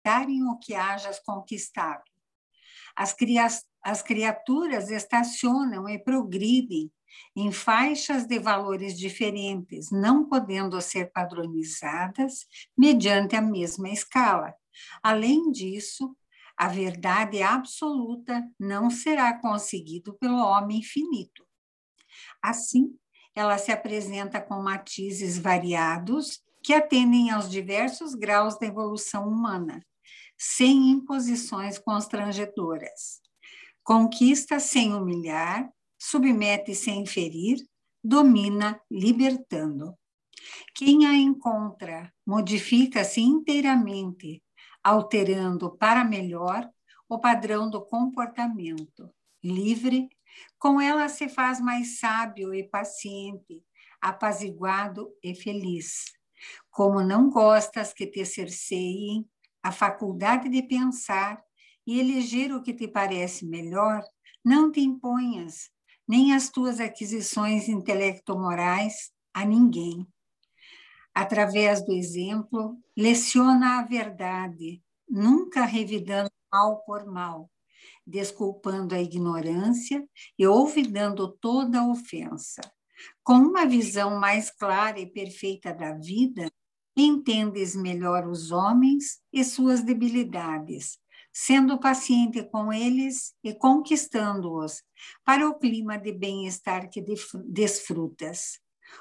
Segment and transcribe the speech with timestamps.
[0.00, 2.02] conquistarem o que hajas conquistado.
[2.96, 3.46] As, cria
[3.82, 6.90] as criaturas estacionam e progridem
[7.36, 14.54] em faixas de valores diferentes, não podendo ser padronizadas mediante a mesma escala.
[15.02, 16.16] Além disso,
[16.56, 21.46] a verdade absoluta não será conseguido pelo homem finito.
[22.42, 22.94] Assim,
[23.34, 29.80] ela se apresenta com matizes variados que atendem aos diversos graus da evolução humana,
[30.42, 33.20] sem imposições constrangedoras.
[33.84, 37.58] Conquista sem humilhar, submete sem ferir,
[38.02, 39.94] domina libertando.
[40.74, 44.42] Quem a encontra modifica-se inteiramente,
[44.82, 46.66] alterando para melhor
[47.06, 49.12] o padrão do comportamento.
[49.44, 50.08] Livre,
[50.58, 53.62] com ela se faz mais sábio e paciente,
[54.00, 56.04] apaziguado e feliz.
[56.70, 59.28] Como não gostas que te cerceiem
[59.62, 61.42] a faculdade de pensar
[61.86, 64.02] e eleger o que te parece melhor,
[64.44, 65.70] não te imponhas,
[66.06, 70.06] nem as tuas aquisições intelecto-morais a ninguém
[71.14, 77.50] através do exemplo, leciona a verdade, nunca revidando mal por mal,
[78.06, 80.06] desculpando a ignorância
[80.38, 82.60] e olvidando toda ofensa.
[83.22, 86.50] Com uma visão mais clara e perfeita da vida,
[86.96, 90.98] entendes melhor os homens e suas debilidades,
[91.32, 94.82] sendo paciente com eles e conquistando-os
[95.24, 97.04] para o clima de bem-estar que
[97.46, 98.58] desfrutas.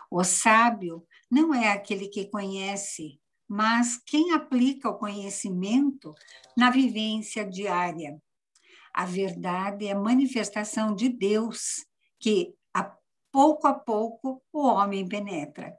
[0.10, 6.14] O sábio não é aquele que conhece, mas quem aplica o conhecimento
[6.56, 8.22] na vivência diária.
[8.94, 11.86] A verdade é a manifestação de Deus
[12.20, 12.96] que, a
[13.32, 15.76] pouco a pouco, o homem penetra.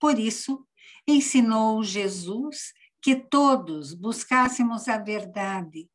[0.00, 0.66] Por isso,
[1.06, 5.90] ensinou Jesus que todos buscássemos a verdade,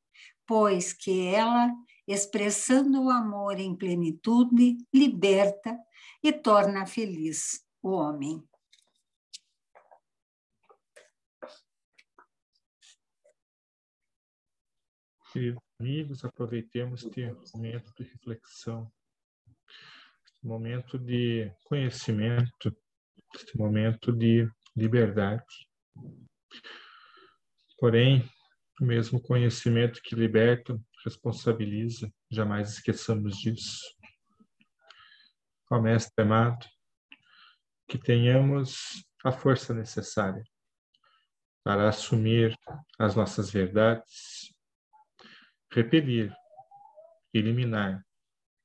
[0.45, 1.71] pois que ela,
[2.05, 5.77] expressando o amor em plenitude, liberta
[6.21, 8.43] e torna feliz o homem.
[15.31, 18.91] Queridos amigos, aproveitemos este momento de reflexão,
[20.25, 22.75] este momento de conhecimento,
[23.35, 25.43] este momento de liberdade.
[27.79, 28.23] Porém,
[28.79, 33.81] o mesmo conhecimento que liberta, responsabiliza, jamais esqueçamos disso.
[35.71, 36.65] Ó Mestre amado,
[37.87, 40.43] que tenhamos a força necessária
[41.63, 42.55] para assumir
[42.99, 44.53] as nossas verdades,
[45.71, 46.33] repelir,
[47.33, 48.05] eliminar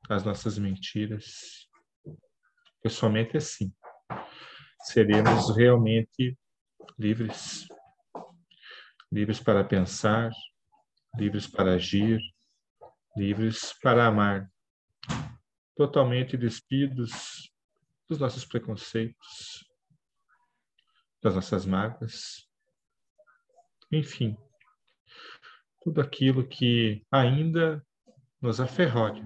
[0.08, 1.68] as nossas mentiras.
[2.74, 3.74] Porque somente assim
[4.82, 6.38] seremos realmente
[6.98, 7.66] livres.
[9.10, 10.30] Livres para pensar,
[11.16, 12.20] livres para agir,
[13.16, 14.50] livres para amar.
[15.76, 17.52] Totalmente despidos
[18.08, 19.64] dos nossos preconceitos,
[21.22, 22.48] das nossas mágoas.
[23.90, 24.36] Enfim,
[25.82, 27.84] tudo aquilo que ainda
[28.40, 29.24] nos aferrolha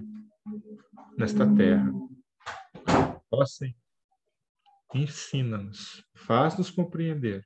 [1.17, 1.91] nesta terra.
[3.31, 3.75] Ó Senhor,
[4.93, 7.45] ensina-nos, faz-nos compreender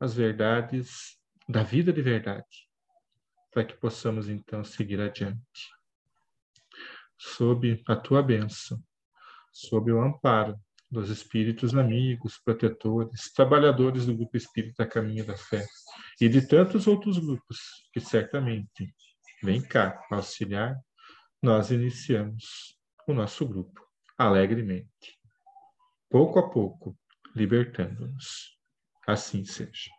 [0.00, 1.18] as verdades
[1.48, 2.68] da vida de verdade,
[3.52, 5.40] para que possamos então seguir adiante.
[7.16, 8.82] Sob a tua bênção,
[9.52, 10.58] sob o amparo
[10.90, 15.64] dos espíritos amigos, protetores, trabalhadores do Grupo Espírita Caminho da Fé
[16.20, 17.58] e de tantos outros grupos
[17.92, 18.94] que certamente
[19.42, 20.76] vêm cá auxiliar,
[21.42, 23.80] nós iniciamos o nosso grupo
[24.16, 25.18] alegremente,
[26.14, 26.96] pouco a pouco,
[27.34, 28.56] libertando-nos.
[29.04, 29.90] Assim seja.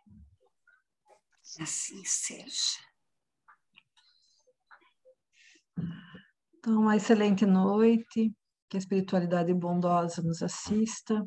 [1.60, 2.78] Assim seja.
[6.54, 8.34] Então, uma excelente noite
[8.66, 11.22] que a espiritualidade bondosa nos assista,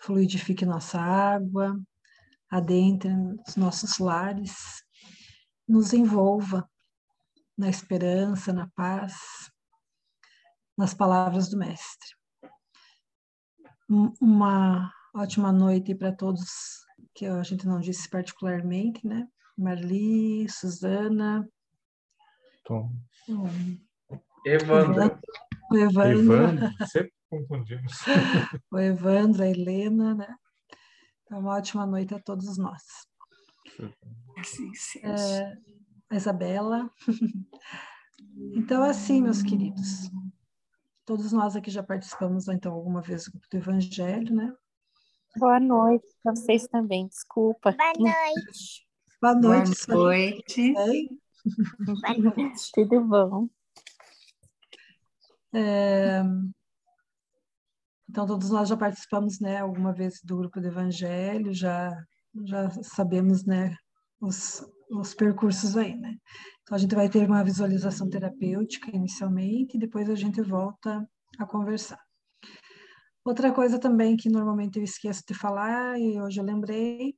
[0.00, 1.78] fluidifique nossa água,
[2.48, 3.10] adentre
[3.46, 4.82] os nossos lares,
[5.68, 6.66] nos envolva
[7.54, 9.12] na esperança, na paz,
[10.74, 12.16] nas palavras do Mestre.
[13.88, 16.40] Uma ótima noite para todos
[17.14, 19.26] que a gente não disse particularmente, né?
[19.56, 21.48] Marli, Suzana,
[22.66, 22.90] Tom.
[24.44, 25.18] Evandro.
[25.70, 26.34] O Evandro.
[26.34, 27.92] Evandro, sempre confundimos.
[28.70, 30.34] o Evandro, a Helena, né?
[31.22, 32.82] Então, uma ótima noite a todos nós.
[35.02, 35.52] É,
[36.10, 36.90] a Isabela.
[38.54, 40.10] então, assim, meus queridos,
[41.06, 44.52] todos nós aqui já participamos, então, alguma vez do Evangelho, né?
[45.38, 47.72] Boa noite para vocês também, desculpa.
[47.72, 48.86] Boa noite.
[49.22, 49.86] Boa noite.
[49.86, 50.74] Boa noite.
[52.74, 53.48] Tudo bom?
[55.54, 56.22] É...
[58.08, 61.90] Então, todos nós já participamos, né, alguma vez do grupo do Evangelho, já,
[62.44, 63.76] já sabemos, né,
[64.20, 66.16] os, os percursos aí, né?
[66.62, 71.46] Então, a gente vai ter uma visualização terapêutica inicialmente, e depois a gente volta a
[71.46, 72.00] conversar.
[73.24, 77.14] Outra coisa também que normalmente eu esqueço de falar, e hoje eu lembrei,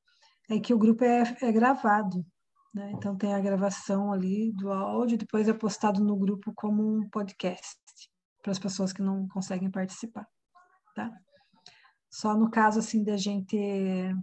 [0.50, 2.24] é que o grupo é, é gravado,
[2.74, 2.90] né?
[2.94, 7.78] Então, tem a gravação ali do áudio, depois é postado no grupo como um podcast,
[8.42, 10.26] para as pessoas que não conseguem participar,
[10.94, 11.10] tá?
[12.10, 14.14] Só no caso, assim, da gente é,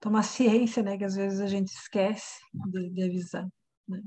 [0.00, 0.96] tomar ciência, né?
[0.96, 2.40] Que às vezes a gente esquece
[2.70, 3.48] de, de avisar,
[3.88, 4.02] né?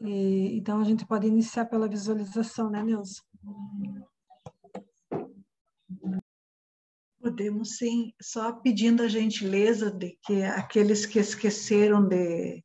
[0.00, 3.20] E, então, a gente pode iniciar pela visualização, né, Neuza?
[7.20, 12.62] Podemos sim, só pedindo a gentileza de que aqueles que esqueceram de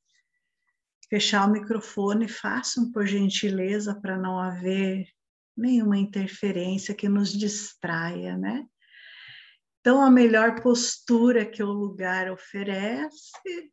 [1.10, 5.08] fechar o microfone façam por gentileza para não haver
[5.58, 8.68] nenhuma interferência que nos distraia, né?
[9.84, 13.70] Então, a melhor postura que o lugar oferece,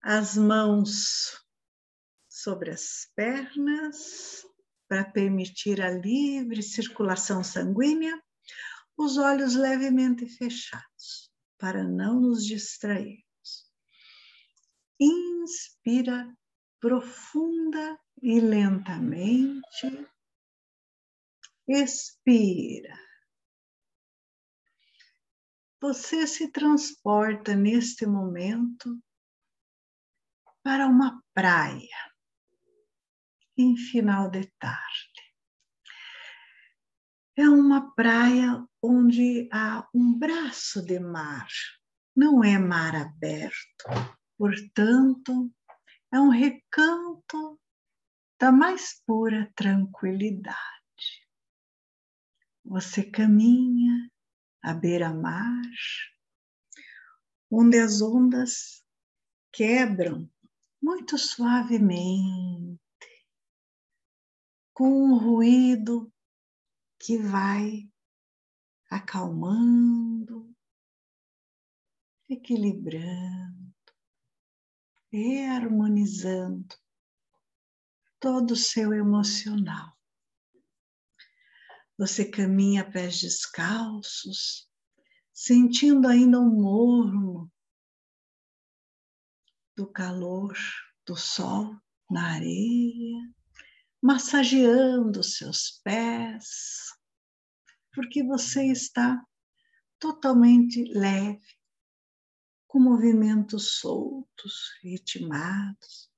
[0.00, 1.44] as mãos
[2.28, 4.46] sobre as pernas,
[4.86, 8.16] para permitir a livre circulação sanguínea,
[8.96, 11.28] os olhos levemente fechados,
[11.58, 13.72] para não nos distrairmos.
[15.00, 16.32] Inspira
[16.78, 20.06] profunda e lentamente.
[21.66, 23.11] Expira
[25.82, 29.02] você se transporta neste momento
[30.62, 32.12] para uma praia
[33.58, 35.34] em final de tarde.
[37.36, 41.48] É uma praia onde há um braço de mar,
[42.14, 43.84] não é mar aberto,
[44.38, 45.52] portanto,
[46.12, 47.60] é um recanto
[48.38, 50.54] da mais pura tranquilidade.
[52.64, 54.11] Você caminha
[54.62, 55.62] à beira-mar,
[57.50, 58.84] onde as ondas
[59.52, 60.30] quebram
[60.80, 62.80] muito suavemente,
[64.72, 66.12] com um ruído
[66.98, 67.90] que vai
[68.90, 70.54] acalmando,
[72.28, 73.74] equilibrando,
[75.10, 76.74] reharmonizando
[78.18, 79.91] todo o seu emocional.
[82.02, 84.68] Você caminha pés descalços,
[85.32, 87.48] sentindo ainda o morno
[89.76, 90.52] do calor
[91.06, 93.32] do sol na areia,
[94.02, 96.88] massageando seus pés,
[97.94, 99.24] porque você está
[100.00, 101.56] totalmente leve,
[102.66, 106.10] com movimentos soltos, ritmados,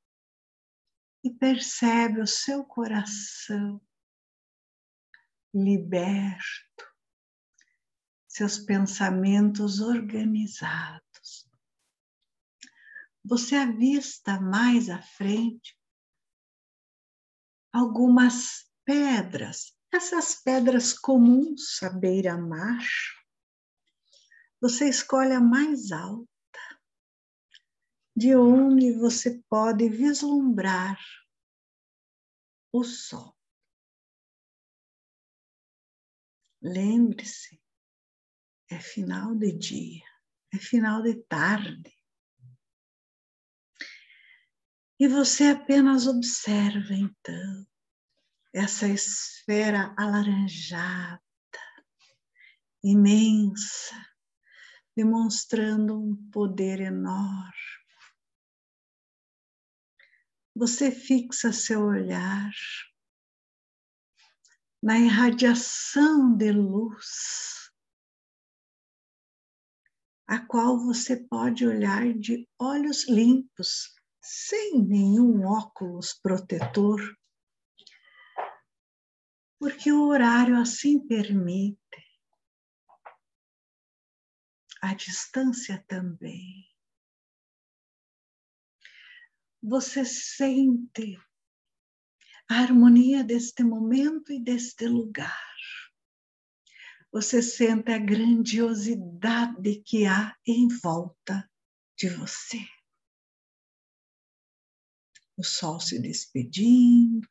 [1.22, 3.78] e percebe o seu coração
[5.54, 6.84] liberto,
[8.26, 11.48] seus pensamentos organizados.
[13.24, 15.78] Você avista mais à frente
[17.72, 22.84] algumas pedras, essas pedras comuns à beira-mar.
[24.60, 26.28] Você escolhe a mais alta,
[28.16, 30.98] de onde você pode vislumbrar
[32.72, 33.36] o sol.
[36.66, 37.60] Lembre-se,
[38.70, 40.06] é final de dia,
[40.50, 41.94] é final de tarde.
[44.98, 47.66] E você apenas observa então
[48.50, 51.20] essa esfera alaranjada,
[52.82, 54.02] imensa,
[54.96, 57.52] demonstrando um poder enorme.
[60.54, 62.50] Você fixa seu olhar
[64.84, 67.72] na irradiação de luz,
[70.26, 77.00] a qual você pode olhar de olhos limpos, sem nenhum óculos protetor,
[79.58, 81.80] porque o horário assim permite.
[84.82, 86.70] A distância também.
[89.62, 91.18] Você sente
[92.48, 95.44] a harmonia deste momento e deste lugar.
[97.12, 101.48] Você sente a grandiosidade que há em volta
[101.96, 102.58] de você.
[105.36, 107.28] O sol se despedindo,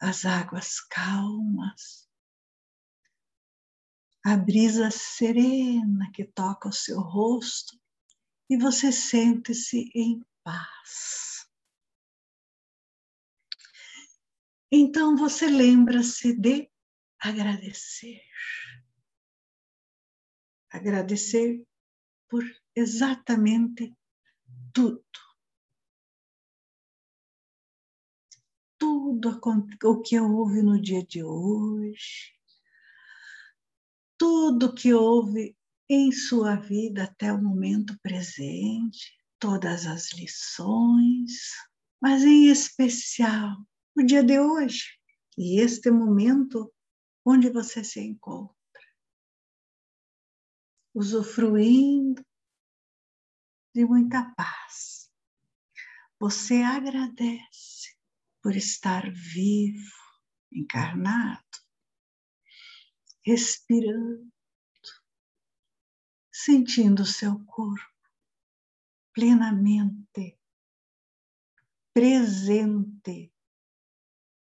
[0.00, 2.08] as águas calmas,
[4.24, 7.80] a brisa serena que toca o seu rosto
[8.50, 11.31] e você sente-se em paz.
[14.74, 16.70] Então você lembra-se de
[17.20, 18.22] agradecer.
[20.70, 21.62] Agradecer
[22.26, 22.42] por
[22.74, 23.94] exatamente
[24.72, 25.02] tudo.
[28.78, 29.38] Tudo
[29.84, 32.32] o que houve no dia de hoje,
[34.16, 35.54] tudo que houve
[35.86, 41.52] em sua vida até o momento presente, todas as lições,
[42.00, 43.54] mas em especial
[43.96, 44.98] o dia de hoje
[45.36, 46.72] e este momento
[47.24, 48.56] onde você se encontra.
[50.94, 52.24] Usufruindo
[53.74, 55.10] de muita paz.
[56.18, 57.96] Você agradece
[58.42, 59.92] por estar vivo,
[60.52, 61.42] encarnado,
[63.24, 64.30] respirando,
[66.30, 67.92] sentindo o seu corpo
[69.12, 70.38] plenamente
[71.92, 73.31] presente,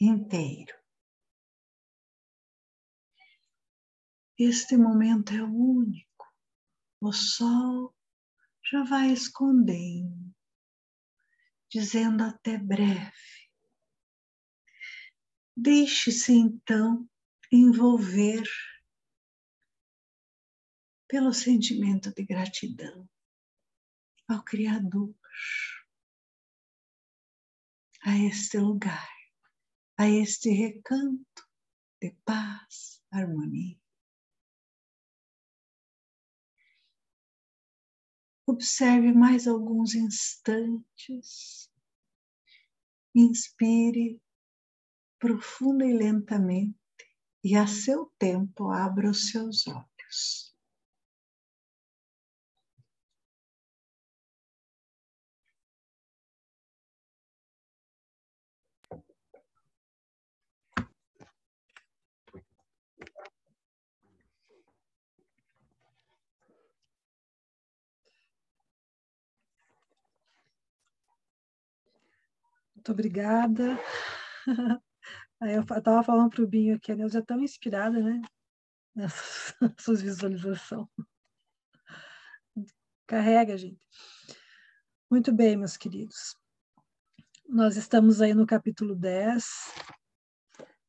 [0.00, 0.74] inteiro.
[4.38, 6.26] Este momento é único.
[7.00, 7.94] O sol
[8.70, 10.34] já vai escondendo,
[11.70, 13.12] dizendo até breve.
[15.56, 17.08] Deixe-se então
[17.50, 18.44] envolver
[21.08, 23.08] pelo sentimento de gratidão
[24.28, 25.14] ao Criador,
[28.02, 29.15] a este lugar,
[29.98, 31.42] a este recanto
[32.00, 33.78] de paz, harmonia.
[38.46, 41.70] Observe mais alguns instantes.
[43.14, 44.20] Inspire
[45.18, 46.76] profunda e lentamente
[47.42, 50.45] e a seu tempo abra os seus olhos.
[72.86, 73.76] Muito obrigada.
[75.40, 78.22] Aí eu estava falando para o Binho que a Neuza é tão inspirada, né?
[78.94, 79.56] Nessas
[80.02, 80.86] visualizações.
[83.04, 83.80] Carrega, gente.
[85.10, 86.36] Muito bem, meus queridos.
[87.48, 89.44] Nós estamos aí no capítulo 10.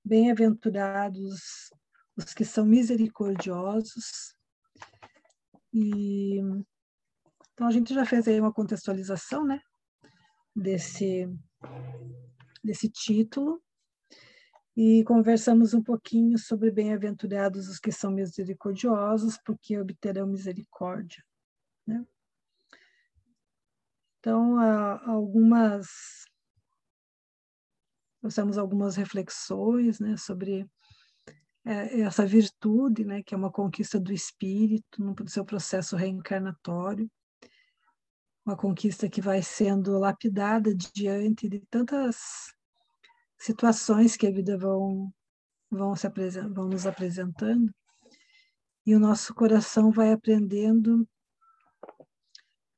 [0.05, 1.71] Bem-aventurados
[2.15, 4.35] os que são misericordiosos.
[5.73, 6.41] E
[7.53, 9.59] então a gente já fez aí uma contextualização, né?
[10.55, 11.27] Desse
[12.63, 13.61] desse título
[14.75, 21.23] e conversamos um pouquinho sobre bem-aventurados os que são misericordiosos, porque obterão misericórdia.
[21.85, 22.05] Né?
[24.19, 25.87] Então, algumas
[28.19, 30.69] trouxemos algumas reflexões né, sobre
[31.65, 37.09] é, essa virtude, né, que é uma conquista do espírito no seu processo reencarnatório,
[38.47, 42.55] uma conquista que vai sendo lapidada diante de tantas
[43.37, 45.13] situações que a vida vão
[45.69, 46.07] vão se
[46.53, 47.69] vão nos apresentando
[48.85, 51.05] e o nosso coração vai aprendendo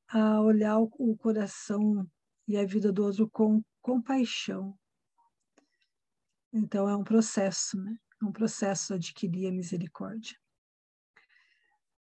[0.08, 2.04] a olhar o coração
[2.48, 4.76] e a vida do outro com compaixão.
[6.52, 7.96] Então é um processo, né?
[8.20, 10.36] É um processo adquirir a misericórdia.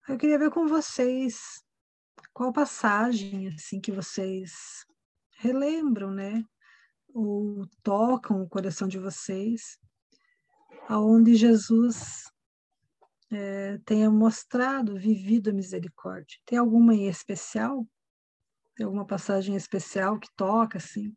[0.09, 1.62] Eu queria ver com vocês
[2.33, 4.85] qual passagem assim que vocês
[5.37, 6.43] relembram, né?
[7.13, 9.77] Ou tocam o coração de vocês,
[10.87, 12.23] aonde Jesus
[13.31, 16.39] é, tenha mostrado, vivido a misericórdia.
[16.45, 17.87] Tem alguma em especial?
[18.75, 21.15] Tem alguma passagem especial que toca assim,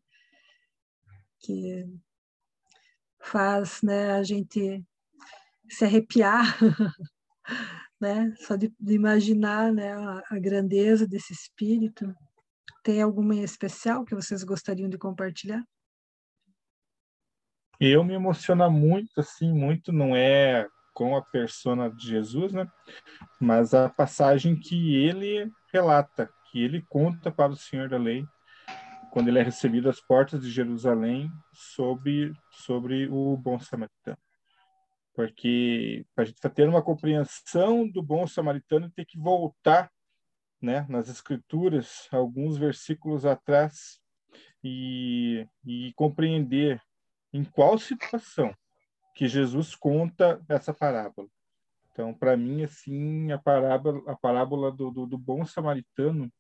[1.41, 1.87] que
[3.21, 4.85] faz, né, a gente
[5.69, 6.59] se arrepiar
[8.01, 8.35] né?
[8.39, 12.15] Só de, de imaginar, né, a, a, grandeza desse espírito.
[12.83, 15.63] Tem alguma em especial que vocês gostariam de compartilhar?
[17.81, 22.67] Eu me emociona muito, assim, muito, não é com a persona de Jesus, né?
[23.39, 28.25] Mas a passagem que ele relata, que ele conta para o Senhor da Lei,
[29.13, 34.19] quando ele é recebido às portas de Jerusalém sobre sobre o bom samaritano
[35.17, 39.91] porque para a gente ter uma compreensão do bom samaritano tem que voltar
[40.61, 43.99] né, nas escrituras alguns versículos atrás
[44.63, 46.83] e, e compreender
[47.33, 48.55] em qual situação
[49.15, 51.29] que Jesus conta essa parábola.
[51.91, 56.31] Então, para mim, assim, a parábola, a parábola do, do, do, bom samaritano,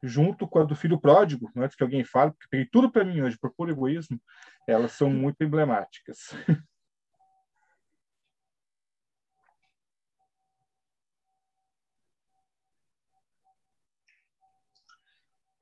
[0.00, 3.20] junto com a do filho pródigo, antes que alguém fale, porque peguei tudo para mim
[3.20, 4.20] hoje, puro egoísmo,
[4.68, 6.18] elas são muito emblemáticas.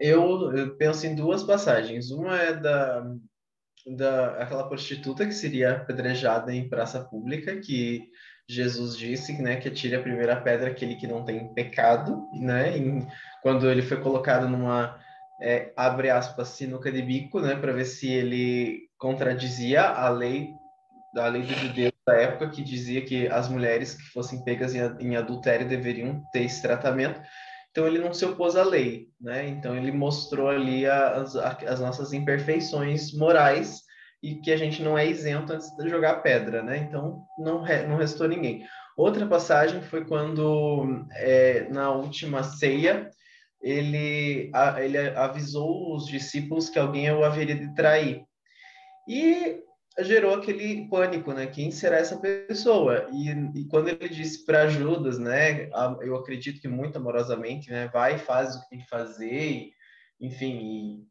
[0.00, 2.10] Eu, eu penso em duas passagens.
[2.10, 3.04] Uma é da,
[3.86, 8.08] da aquela prostituta que seria apedrejada em praça pública, que
[8.48, 12.76] Jesus disse, né, que atire a primeira pedra aquele que não tem pecado, né?
[12.76, 13.06] Em,
[13.42, 14.98] quando ele foi colocado numa
[15.40, 20.48] é, abre aspas sinuca de bico, né, para ver se ele contradizia a lei
[21.14, 24.80] da lei do judeu da época que dizia que as mulheres que fossem pegas em,
[25.00, 27.20] em adultério deveriam ter esse tratamento.
[27.70, 29.46] Então ele não se opôs à lei, né?
[29.46, 33.80] Então ele mostrou ali as, as nossas imperfeições morais
[34.22, 36.78] e que a gente não é isento antes de jogar pedra, né?
[36.78, 38.66] Então não, não restou ninguém.
[38.96, 43.08] Outra passagem foi quando é, na última ceia
[43.62, 48.24] ele, a, ele avisou os discípulos que alguém o haveria de trair.
[49.08, 49.62] E
[50.02, 51.46] gerou aquele pânico, né?
[51.46, 53.08] Quem será essa pessoa?
[53.12, 53.30] E,
[53.60, 55.68] e quando ele disse para Judas, né?
[56.00, 57.88] Eu acredito que muito amorosamente, né?
[57.92, 59.70] Vai, faz o que tem que fazer,
[60.20, 60.58] enfim.
[60.60, 61.06] E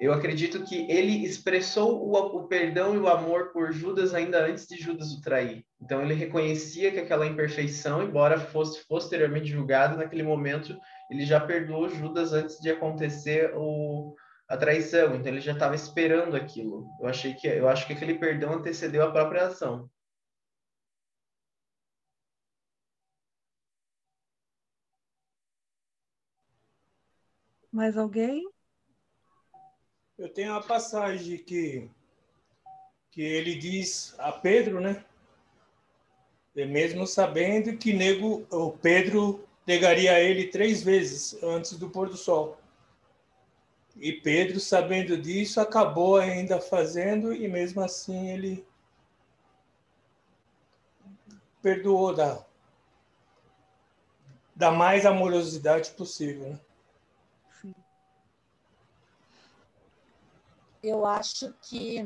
[0.00, 4.66] eu acredito que ele expressou o, o perdão e o amor por Judas ainda antes
[4.66, 5.64] de Judas o trair.
[5.80, 10.76] Então ele reconhecia que aquela imperfeição, embora fosse posteriormente julgado, naquele momento
[11.10, 14.14] ele já perdoou Judas antes de acontecer o
[14.48, 16.88] a traição, então ele já estava esperando aquilo.
[17.00, 19.90] Eu achei que eu acho que aquele perdão antecedeu a própria ação.
[27.72, 28.44] Mais alguém?
[30.16, 31.90] Eu tenho uma passagem que
[33.10, 35.04] que ele diz a Pedro, né?
[36.54, 42.16] E mesmo sabendo que nego, o Pedro negaria ele três vezes antes do pôr do
[42.16, 42.58] sol.
[43.96, 48.66] E Pedro, sabendo disso, acabou ainda fazendo e mesmo assim ele
[51.62, 52.44] perdoou da,
[54.54, 56.50] da mais amorosidade possível.
[56.50, 57.74] Né?
[60.82, 62.04] Eu acho que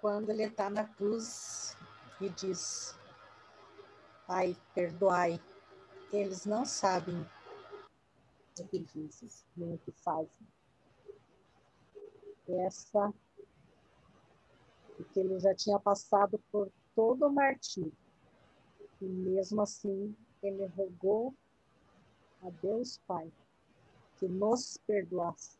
[0.00, 1.76] quando ele está na cruz
[2.20, 2.98] e diz,
[4.26, 5.40] Pai, perdoai,
[6.12, 7.24] eles não sabem
[8.54, 10.48] sacrifícios, nem o que fazem.
[12.48, 13.12] Essa,
[14.96, 17.92] porque ele já tinha passado por todo o martírio.
[19.00, 21.34] E mesmo assim, ele rogou
[22.42, 23.30] a Deus Pai
[24.18, 25.58] que nos perdoasse.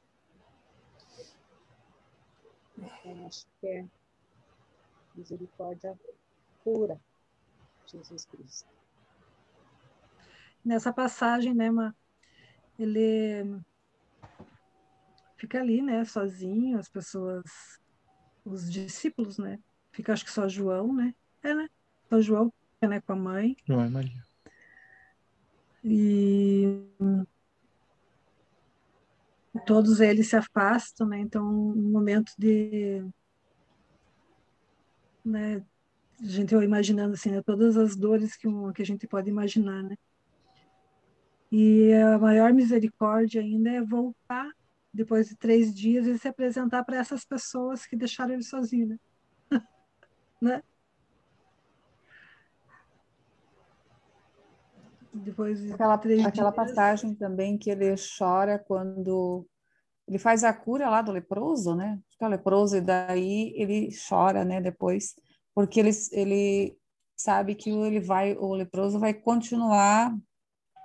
[2.77, 3.87] Então, acho que é
[5.15, 5.99] misericórdia
[6.63, 7.01] pura,
[7.87, 8.69] Jesus Cristo.
[10.65, 11.95] Nessa passagem, né, Ma,
[12.83, 13.61] ele
[15.37, 17.45] fica ali, né, sozinho, as pessoas,
[18.45, 19.59] os discípulos, né?
[19.93, 21.15] Fica acho que só João, né?
[21.43, 21.69] É, né?
[22.09, 23.57] Só João, né, com a mãe.
[23.67, 24.23] João e Maria.
[25.83, 26.85] E
[29.67, 31.19] todos eles se afastam, né?
[31.21, 33.03] Então, um momento de
[35.25, 35.65] né,
[36.21, 39.29] a gente vai imaginando assim, né, todas as dores que, um, que a gente pode
[39.29, 39.97] imaginar, né?
[41.51, 44.49] E a maior misericórdia ainda é voltar,
[44.93, 48.99] depois de três dias, e se apresentar para essas pessoas que deixaram ele sozinho, né?
[50.41, 50.63] né?
[55.13, 56.67] Depois de aquela, três aquela dias...
[56.67, 59.45] passagem também que ele chora quando
[60.07, 62.01] ele faz a cura lá do leproso, né?
[62.11, 64.61] Fica leproso e daí ele chora, né?
[64.61, 65.15] Depois,
[65.55, 66.79] porque ele, ele
[67.17, 70.17] sabe que ele vai, o leproso vai continuar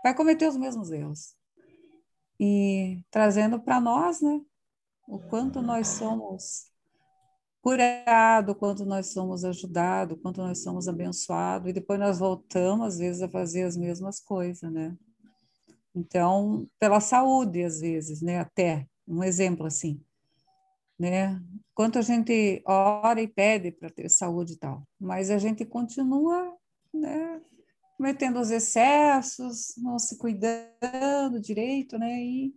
[0.06, 1.36] vai cometer os mesmos erros.
[2.40, 4.40] E trazendo para nós, né,
[5.08, 6.72] o quanto nós somos
[7.60, 12.86] curados, o quanto nós somos ajudados, o quanto nós somos abençoados, e depois nós voltamos,
[12.86, 14.96] às vezes, a fazer as mesmas coisas, né?
[15.96, 20.00] Então, pela saúde, às vezes, né, até, um exemplo assim,
[21.00, 21.42] né?
[21.74, 26.56] Quanto a gente ora e pede para ter saúde e tal, mas a gente continua,
[26.94, 27.42] né,
[27.98, 32.22] cometendo os excessos, não se cuidando direito, né?
[32.22, 32.54] E,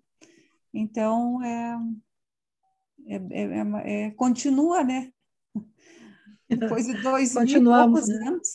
[0.72, 1.79] então, é,
[3.07, 5.11] é, é, é continua, né?
[6.48, 8.29] Depois de dois Continuamos, mil né?
[8.29, 8.48] anos.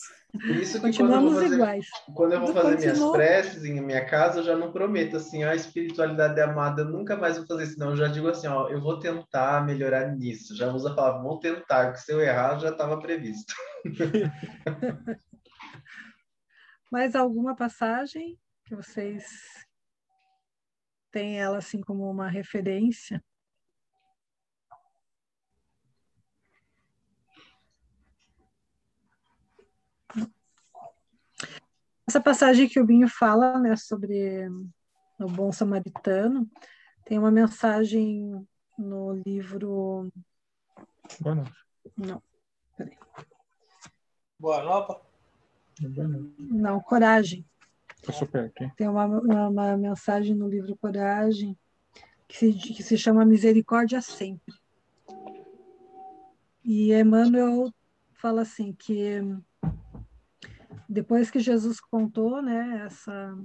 [0.60, 1.86] Isso que Continuamos quando fazer, iguais.
[2.12, 5.54] Quando eu vou fazer minhas preces em minha casa, eu já não prometo assim, a
[5.54, 7.90] espiritualidade amada, eu nunca mais vou fazer isso, não.
[7.90, 10.56] Eu já digo assim, ó, eu vou tentar melhorar nisso.
[10.56, 13.54] Já uso a palavra, vou tentar, porque se eu errar, já estava previsto.
[16.94, 19.66] Mais alguma passagem que vocês
[21.10, 23.20] têm ela assim como uma referência?
[32.06, 34.48] Essa passagem que o Binho fala né, sobre
[35.18, 36.48] o bom samaritano
[37.04, 38.46] tem uma mensagem
[38.78, 40.12] no livro.
[41.18, 41.52] Boa noite.
[41.96, 42.22] Não,
[42.76, 42.96] peraí.
[44.38, 45.13] Boa nova?
[46.38, 47.44] Não, Coragem.
[48.76, 51.56] Tem uma, uma, uma, mensagem no livro Coragem
[52.28, 54.54] que se, que se chama Misericórdia Sempre.
[56.64, 57.72] E Emmanuel
[58.12, 59.20] fala assim que
[60.88, 63.36] depois que Jesus contou né, essa,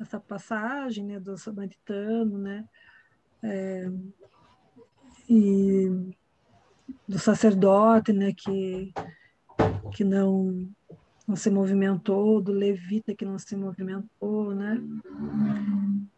[0.00, 2.68] essa passagem né, do samaritano, né,
[3.42, 3.90] é,
[5.28, 6.14] e
[7.06, 8.92] do sacerdote né, que,
[9.94, 10.68] que não,
[11.26, 14.80] não se movimentou, do levita que não se movimentou, né,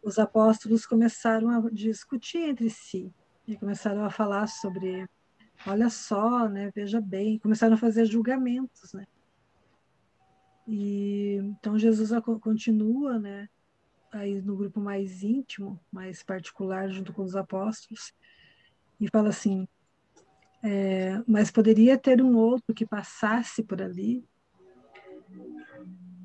[0.01, 3.11] os apóstolos começaram a discutir entre si
[3.47, 5.07] e começaram a falar sobre,
[5.67, 9.05] olha só, né, veja bem, começaram a fazer julgamentos, né,
[10.67, 12.09] e então Jesus
[12.41, 13.47] continua, né,
[14.11, 18.13] aí no grupo mais íntimo, mais particular, junto com os apóstolos,
[18.99, 19.67] e fala assim:
[20.63, 24.25] é, mas poderia ter um outro que passasse por ali,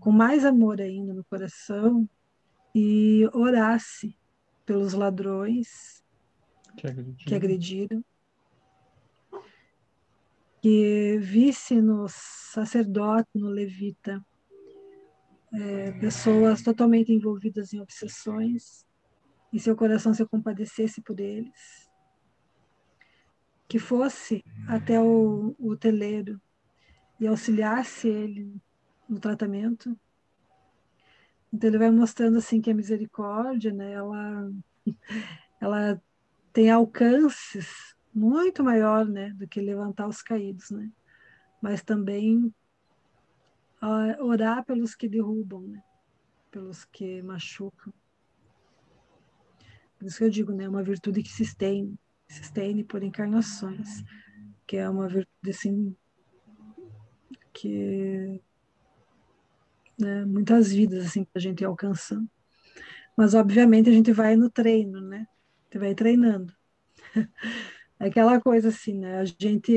[0.01, 2.09] com mais amor ainda no coração,
[2.75, 4.17] e orasse
[4.65, 6.03] pelos ladrões
[6.77, 8.05] que agrediram, que, agrediram,
[10.63, 14.25] que visse no sacerdote, no levita,
[15.53, 18.87] é, pessoas totalmente envolvidas em obsessões,
[19.53, 21.91] e seu coração se compadecesse por eles,
[23.69, 26.41] que fosse até o, o teleiro
[27.19, 28.61] e auxiliasse ele
[29.11, 29.99] no tratamento.
[31.53, 34.53] Então ele vai mostrando assim que a misericórdia, né, ela,
[35.61, 36.03] ela
[36.53, 40.91] tem alcances muito maior, né, do que levantar os caídos, né?
[41.61, 42.53] Mas também
[44.21, 45.83] orar pelos que derrubam, né?
[46.51, 47.93] pelos que machucam.
[49.99, 50.69] Por isso que eu digo, né?
[50.69, 54.03] Uma virtude que se estende, se estende por encarnações,
[54.67, 55.97] que é uma virtude assim
[57.53, 58.43] que
[60.01, 62.29] né, muitas vidas assim para a gente alcançando.
[63.17, 65.27] Mas obviamente a gente vai no treino, né?
[65.29, 66.53] A gente vai treinando.
[67.99, 69.19] Aquela coisa assim, né?
[69.21, 69.73] A gente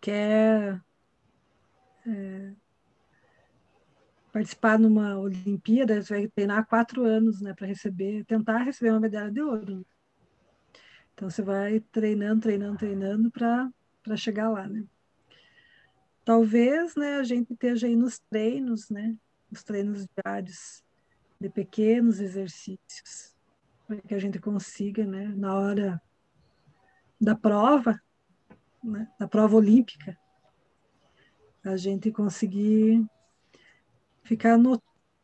[0.00, 0.80] quer
[2.06, 2.52] é,
[4.32, 9.30] participar numa Olimpíada, você vai treinar quatro anos, né, para receber, tentar receber uma medalha
[9.30, 9.76] de ouro.
[9.78, 9.84] Né?
[11.14, 14.84] Então você vai treinando, treinando, treinando para chegar lá, né?
[16.24, 19.16] Talvez, né, a gente esteja aí nos treinos, né,
[19.50, 20.84] os treinos diários
[21.40, 23.34] de pequenos exercícios,
[23.86, 26.00] para que a gente consiga, né, na hora
[27.20, 28.00] da prova,
[28.82, 30.16] né, da prova olímpica,
[31.64, 33.04] a gente conseguir
[34.22, 34.80] ficar no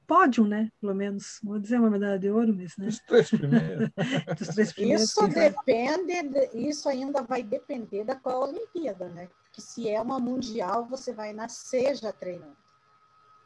[0.07, 0.73] pódio, né?
[0.81, 2.89] Pelo menos, vou dizer uma medalha de ouro, mas, né?
[2.89, 3.91] Os três primeiros.
[4.55, 9.29] três primeiros isso depende, de, isso ainda vai depender da qual Olimpíada, né?
[9.49, 12.57] Porque se é uma mundial, você vai nascer já treinando.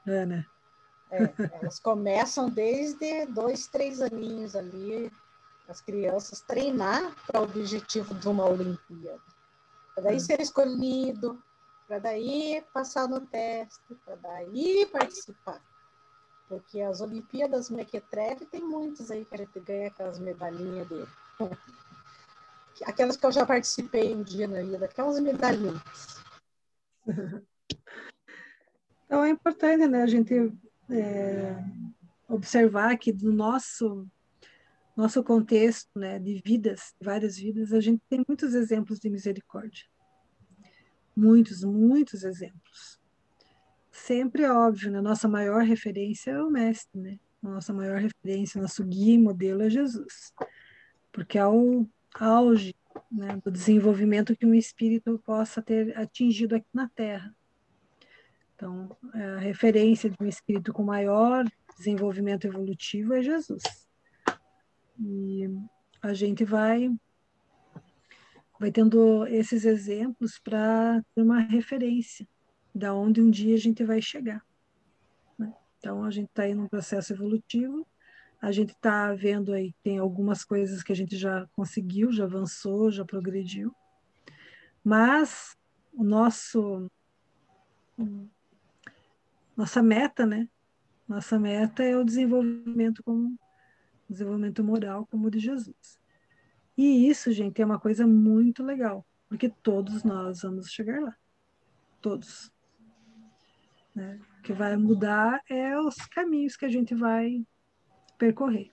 [0.06, 0.46] É, né?
[1.10, 5.12] É, elas começam desde dois, três aninhos ali,
[5.68, 9.20] as crianças treinar para o objetivo de uma Olimpíada.
[9.94, 10.20] Para daí hum.
[10.20, 11.42] ser escolhido,
[11.86, 15.60] para daí passar no teste, para daí participar.
[16.48, 21.08] Porque as Olimpíadas Mequetrefe tem muitos aí que a gente ganha aquelas medalhinhas dele.
[22.85, 25.82] Aquelas que eu já participei um dia na vida, aquelas medalhinhas.
[29.04, 30.32] Então é importante né, a gente
[30.88, 31.54] é,
[32.26, 34.08] observar que do nosso
[34.96, 39.85] nosso contexto né, de vidas, várias vidas, a gente tem muitos exemplos de misericórdia
[41.16, 43.00] muitos, muitos exemplos.
[43.90, 45.00] Sempre é óbvio, né?
[45.00, 47.18] Nossa maior referência é o Mestre, né?
[47.42, 50.32] Nossa maior referência, nosso guia e modelo é Jesus.
[51.11, 52.75] Porque é o auge
[53.11, 57.35] né, do desenvolvimento que um espírito possa ter atingido aqui na Terra.
[58.55, 61.44] Então, é a referência de um espírito com maior
[61.77, 63.62] desenvolvimento evolutivo é Jesus.
[64.98, 65.51] E
[66.01, 66.90] a gente vai
[68.59, 72.29] vai tendo esses exemplos para ter uma referência
[72.72, 74.40] da onde um dia a gente vai chegar.
[75.37, 75.53] Né?
[75.79, 77.85] Então, a gente está aí num processo evolutivo,
[78.42, 82.90] a gente está vendo aí, tem algumas coisas que a gente já conseguiu, já avançou,
[82.90, 83.72] já progrediu,
[84.83, 85.57] mas
[85.92, 86.90] o nosso
[89.57, 90.48] nossa meta, né?
[91.07, 93.38] Nossa meta é o desenvolvimento como
[94.11, 96.00] desenvolvimento moral como o de Jesus.
[96.76, 101.16] E isso, gente, é uma coisa muito legal, porque todos nós vamos chegar lá.
[102.00, 102.50] Todos.
[103.94, 104.18] Né?
[104.40, 107.46] O que vai mudar é os caminhos que a gente vai
[108.22, 108.70] percorrer.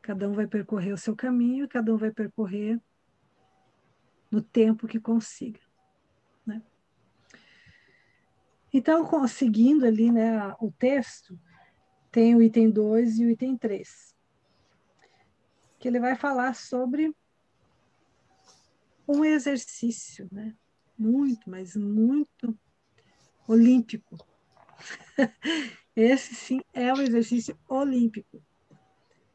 [0.00, 2.80] Cada um vai percorrer o seu caminho, cada um vai percorrer
[4.30, 5.60] no tempo que consiga.
[6.46, 6.62] Né?
[8.72, 11.38] Então, seguindo ali né, o texto,
[12.10, 14.16] tem o item 2 e o item 3,
[15.78, 17.14] que ele vai falar sobre
[19.06, 20.56] um exercício, né?
[20.96, 22.58] Muito, mas muito
[23.46, 24.16] olímpico.
[25.94, 28.42] Esse sim é o exercício olímpico,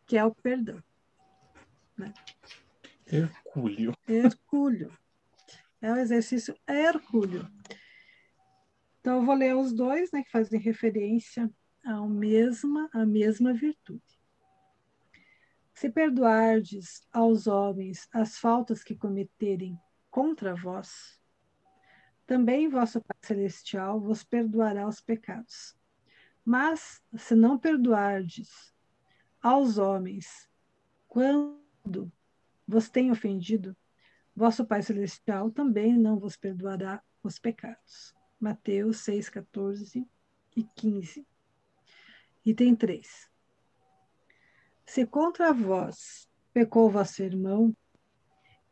[0.05, 0.81] que é o perdão.
[1.97, 2.13] Né?
[3.05, 3.93] Hercúleo.
[4.07, 4.91] Hercúleo.
[5.81, 7.47] É o exercício Hercúleo.
[8.99, 11.49] Então, eu vou ler os dois, né, que fazem referência
[11.85, 14.19] ao mesma, à mesma virtude.
[15.73, 21.21] Se perdoardes aos homens as faltas que cometerem contra vós,
[22.25, 25.77] também vosso Pai Celestial vos perdoará os pecados.
[26.43, 28.73] Mas, se não perdoardes
[29.45, 30.49] aos homens
[31.08, 32.12] quando
[32.67, 33.77] vos têm ofendido,
[34.36, 38.15] vosso Pai Celestial também não vos perdoará os pecados.
[38.39, 40.08] Mateus 6, 14
[40.58, 41.27] e 15.
[42.43, 43.29] Item 3.
[44.84, 47.77] Se contra vós pecou vosso irmão,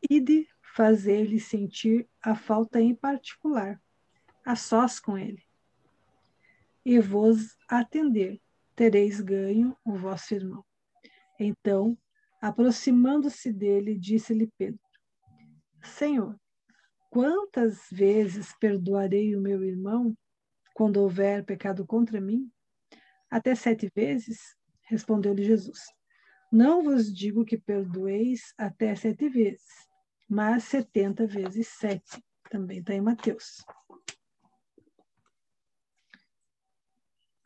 [0.09, 3.79] ide fazer-lhe sentir a falta em particular,
[4.43, 5.45] a sós com ele.
[6.83, 8.41] E vos atender,
[8.75, 10.63] tereis ganho o vosso irmão.
[11.39, 11.97] Então,
[12.41, 14.79] aproximando-se dele, disse-lhe Pedro:
[15.83, 16.39] Senhor,
[17.09, 20.15] quantas vezes perdoarei o meu irmão
[20.73, 22.51] quando houver pecado contra mim?
[23.29, 24.55] Até sete vezes?
[24.83, 25.79] Respondeu-lhe Jesus.
[26.51, 29.88] Não vos digo que perdoeis até sete vezes,
[30.29, 32.23] mas setenta vezes sete.
[32.49, 33.65] Também está em Mateus.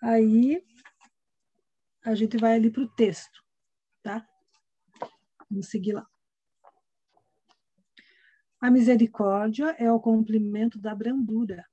[0.02, 0.62] Aí
[2.08, 3.43] a gente vai ali para o texto,
[4.02, 4.26] tá?
[5.50, 6.08] Vamos seguir lá.
[8.62, 11.65] A misericórdia é o complemento da brandura,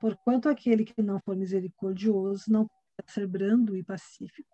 [0.00, 4.50] porquanto aquele que não for misericordioso não pode ser brando e pacífico.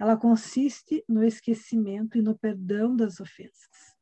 [0.00, 3.94] Ela consiste no esquecimento e no perdão das ofensas.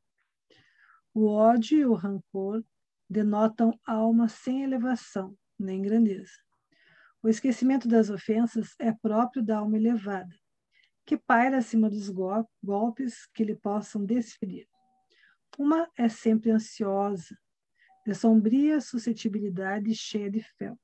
[1.13, 2.65] O ódio e o rancor
[3.11, 6.33] denotam alma sem elevação, nem grandeza.
[7.23, 10.35] O esquecimento das ofensas é próprio da alma elevada,
[11.07, 12.11] que paira acima dos
[12.63, 14.69] golpes que lhe possam desferir.
[15.59, 17.37] Uma é sempre ansiosa,
[18.05, 20.75] de sombria suscetibilidade e cheia de fé.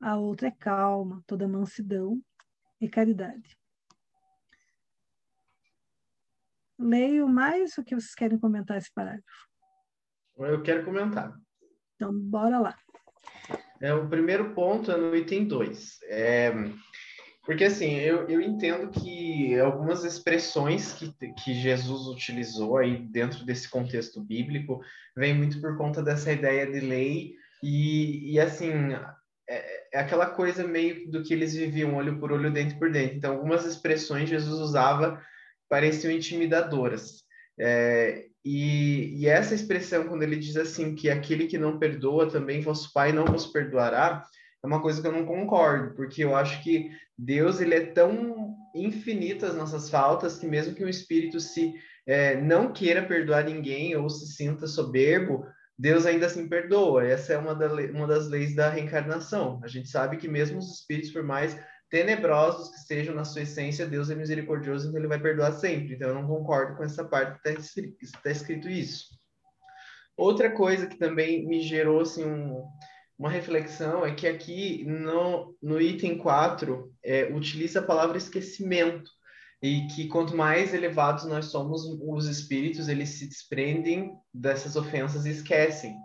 [0.00, 2.20] A outra é calma, toda mansidão
[2.80, 3.56] e caridade.
[6.78, 9.48] leio mais o que vocês querem comentar esse parágrafo?
[10.38, 11.34] Eu quero comentar.
[11.94, 12.76] Então, bora lá.
[13.80, 15.98] É, o primeiro ponto é no item 2.
[16.04, 16.52] É,
[17.44, 21.12] porque, assim, eu, eu entendo que algumas expressões que,
[21.44, 24.80] que Jesus utilizou aí dentro desse contexto bíblico
[25.16, 28.72] vem muito por conta dessa ideia de lei e, e assim,
[29.48, 33.16] é, é aquela coisa meio do que eles viviam olho por olho, dente por dente.
[33.16, 35.22] Então, algumas expressões Jesus usava
[35.68, 37.24] pareciam intimidadoras.
[37.58, 42.60] É, e, e, essa expressão, quando ele diz assim, que aquele que não perdoa também
[42.60, 44.24] vosso Pai não vos perdoará,
[44.62, 48.54] é uma coisa que eu não concordo, porque eu acho que Deus ele é tão
[48.72, 51.74] infinito as nossas faltas que mesmo que um espírito se
[52.06, 55.44] é, não queira perdoar ninguém ou se sinta soberbo,
[55.76, 57.04] Deus ainda assim perdoa.
[57.04, 59.60] Essa é uma, da, uma das leis da reencarnação.
[59.64, 61.58] A gente sabe que mesmo os espíritos, por mais
[61.90, 65.94] tenebrosos que sejam na sua essência, Deus é misericordioso, então ele vai perdoar sempre.
[65.94, 69.06] Então eu não concordo com essa parte que está escrito, tá escrito, isso.
[70.16, 72.64] Outra coisa que também me gerou assim, um,
[73.18, 79.10] uma reflexão é que aqui no, no item 4 é, utiliza a palavra esquecimento.
[79.62, 85.30] E que quanto mais elevados nós somos, os espíritos eles se desprendem dessas ofensas e
[85.30, 85.96] esquecem.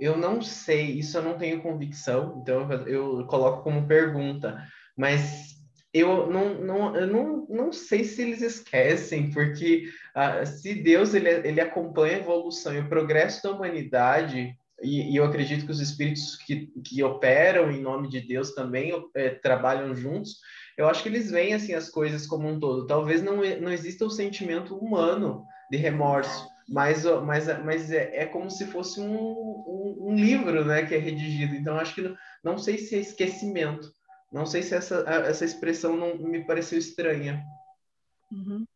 [0.00, 4.58] Eu não sei, isso eu não tenho convicção, então eu, eu coloco como pergunta
[4.96, 5.54] mas
[5.92, 11.28] eu não, não, eu não, não sei se eles esquecem, porque uh, se Deus ele,
[11.28, 15.80] ele acompanha a evolução e o progresso da humanidade, e, e eu acredito que os
[15.80, 20.38] espíritos que, que operam em nome de Deus também é, trabalham juntos,
[20.76, 22.86] eu acho que eles veem assim as coisas como um todo.
[22.86, 28.50] Talvez não, não exista o sentimento humano de remorso, mas, mas, mas é, é como
[28.50, 31.54] se fosse um, um, um livro né, que é redigido.
[31.54, 33.92] Então, acho que não, não sei se é esquecimento,
[34.34, 37.40] Não sei se essa, essa expressão não me pareceu estranha.
[38.32, 38.66] Uhum.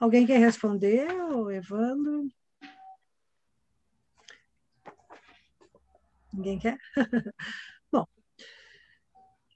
[0.00, 1.06] Alguém quer responder,
[1.52, 2.28] Evandro?
[6.34, 6.76] Ninguém quer?
[7.92, 8.04] Bom,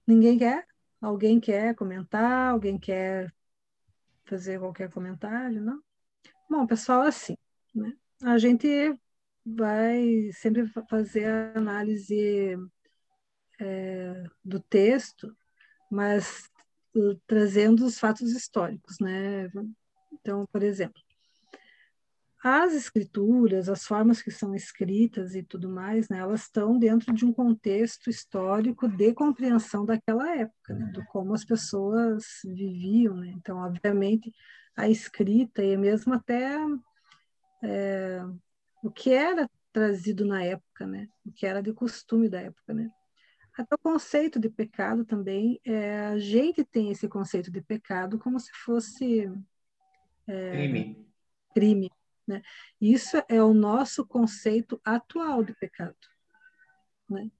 [0.07, 0.65] ninguém quer?
[1.01, 2.53] Alguém quer comentar?
[2.53, 3.35] Alguém quer
[4.27, 5.61] fazer qualquer comentário?
[5.61, 5.83] Não?
[6.49, 7.37] Bom, pessoal, assim,
[7.75, 7.93] né?
[8.23, 8.69] A gente
[9.45, 12.57] vai sempre fazer a análise
[13.65, 15.35] é, do texto,
[15.91, 16.51] mas
[17.27, 19.51] trazendo os fatos históricos, né?
[20.13, 21.01] Então, por exemplo,
[22.45, 27.25] as escrituras, as formas que são escritas e tudo mais, né, elas estão dentro de
[27.25, 33.17] um contexto histórico de compreensão daquela época, né, do como as pessoas viviam.
[33.17, 33.33] Né?
[33.35, 34.31] Então, obviamente,
[34.77, 36.59] a escrita e mesmo até
[37.63, 38.23] é,
[38.83, 42.91] o que era trazido na época, né, o que era de costume da época, né.
[43.57, 48.39] Até o conceito de pecado também, é, a gente tem esse conceito de pecado como
[48.41, 49.31] se fosse
[50.27, 51.07] é, crime.
[51.55, 51.91] crime
[52.27, 52.43] né?
[52.81, 55.95] Isso é o nosso conceito atual de pecado.
[57.09, 57.31] Né?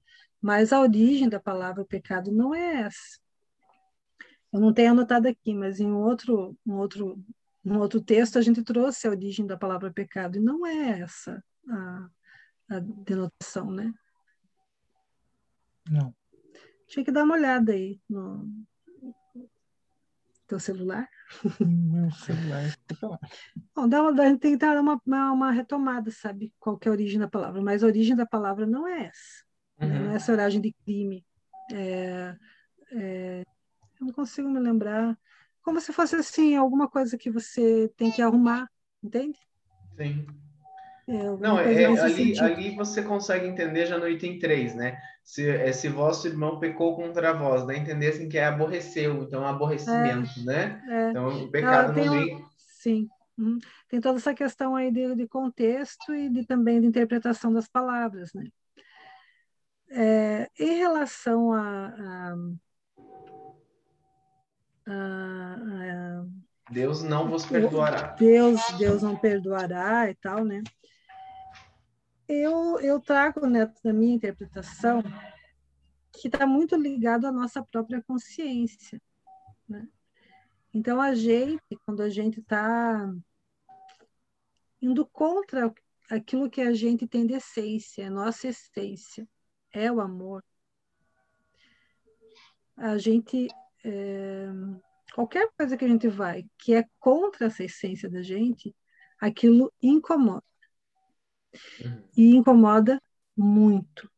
[0.41, 3.19] Mas a origem da palavra pecado não é essa.
[4.53, 7.21] Eu não tenho anotado aqui, mas em outro, um outro,
[7.63, 11.43] um outro texto a gente trouxe a origem da palavra pecado, e não é essa
[11.67, 12.09] a,
[12.69, 13.93] a denotação, né?
[15.89, 16.13] Não.
[16.87, 18.47] Tinha que dar uma olhada aí no
[20.47, 21.09] teu celular.
[21.59, 22.75] Meu celular.
[23.75, 26.53] Bom, dá, a gente tem que dar uma, uma, uma, retomada, sabe?
[26.59, 27.61] Qual que é a origem da palavra.
[27.61, 29.43] Mas a origem da palavra não é essa.
[29.79, 29.87] Né?
[29.87, 29.93] Uhum.
[29.93, 29.99] Né?
[29.99, 31.25] Não é essa origem de crime.
[31.73, 32.35] É,
[32.91, 33.43] é,
[33.99, 35.17] eu não consigo me lembrar.
[35.61, 38.69] Como se fosse assim, alguma coisa que você tem que arrumar,
[39.03, 39.39] entende?
[39.97, 40.27] Sim.
[41.07, 44.99] É, não, é, ali, ali você consegue entender já no item 3, né?
[45.25, 49.23] Se, é, se vosso irmão pecou contra vós, dá a entender assim que é aborreceu,
[49.23, 50.83] então aborrecimento, é, né?
[50.87, 51.09] É.
[51.09, 52.35] Então o pecado não vem.
[52.35, 53.09] Um, sim.
[53.35, 53.57] Uhum.
[53.89, 58.31] Tem toda essa questão aí de, de contexto e de, também de interpretação das palavras,
[58.35, 58.45] né?
[59.89, 62.35] É, em relação a, a,
[64.87, 66.25] a, a
[66.71, 68.15] Deus não vos perdoará.
[68.19, 70.61] Deus, Deus não perdoará e tal, né?
[72.27, 75.01] Eu, eu trago né, na minha interpretação
[76.11, 79.01] que está muito ligado à nossa própria consciência.
[79.67, 79.87] Né?
[80.73, 83.13] Então, a gente, quando a gente está
[84.81, 85.73] indo contra
[86.09, 89.27] aquilo que a gente tem de essência, nossa essência
[89.71, 90.43] é o amor,
[92.77, 93.47] a gente.
[93.83, 94.47] É,
[95.13, 98.75] qualquer coisa que a gente vai que é contra essa essência da gente,
[99.19, 100.43] aquilo incomoda.
[102.15, 103.01] E incomoda
[103.35, 104.09] muito.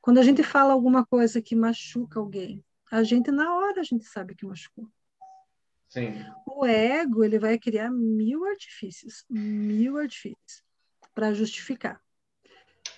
[0.00, 4.04] Quando a gente fala alguma coisa que machuca alguém, a gente, na hora, a gente
[4.04, 4.86] sabe que machucou.
[5.88, 6.24] Sim.
[6.46, 10.62] O ego, ele vai criar mil artifícios, mil artifícios
[11.14, 12.00] para justificar.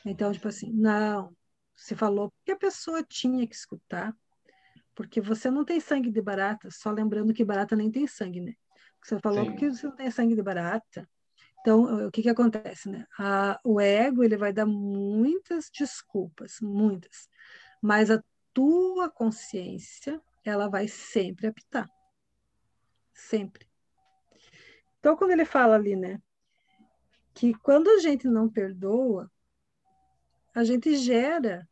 [0.05, 1.35] Então, tipo assim, não,
[1.75, 4.15] você falou porque a pessoa tinha que escutar,
[4.95, 8.55] porque você não tem sangue de barata, só lembrando que barata nem tem sangue, né?
[9.03, 9.51] Você falou Sim.
[9.51, 11.09] porque você não tem sangue de barata,
[11.65, 12.91] então, o que, que acontece?
[12.91, 13.07] Né?
[13.19, 17.27] A, o ego ele vai dar muitas desculpas, muitas,
[17.81, 18.23] mas a
[18.53, 21.89] tua consciência ela vai sempre apitar,
[23.15, 23.67] sempre.
[24.99, 26.21] Então, quando ele fala ali, né,
[27.33, 29.33] que quando a gente não perdoa,
[30.55, 31.67] a gente gera,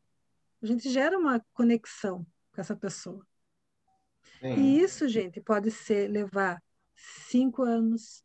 [0.63, 3.27] a gente gera uma conexão com essa pessoa.
[4.41, 4.55] Sim.
[4.55, 6.63] E isso, gente, pode ser levar
[6.97, 8.25] cinco anos,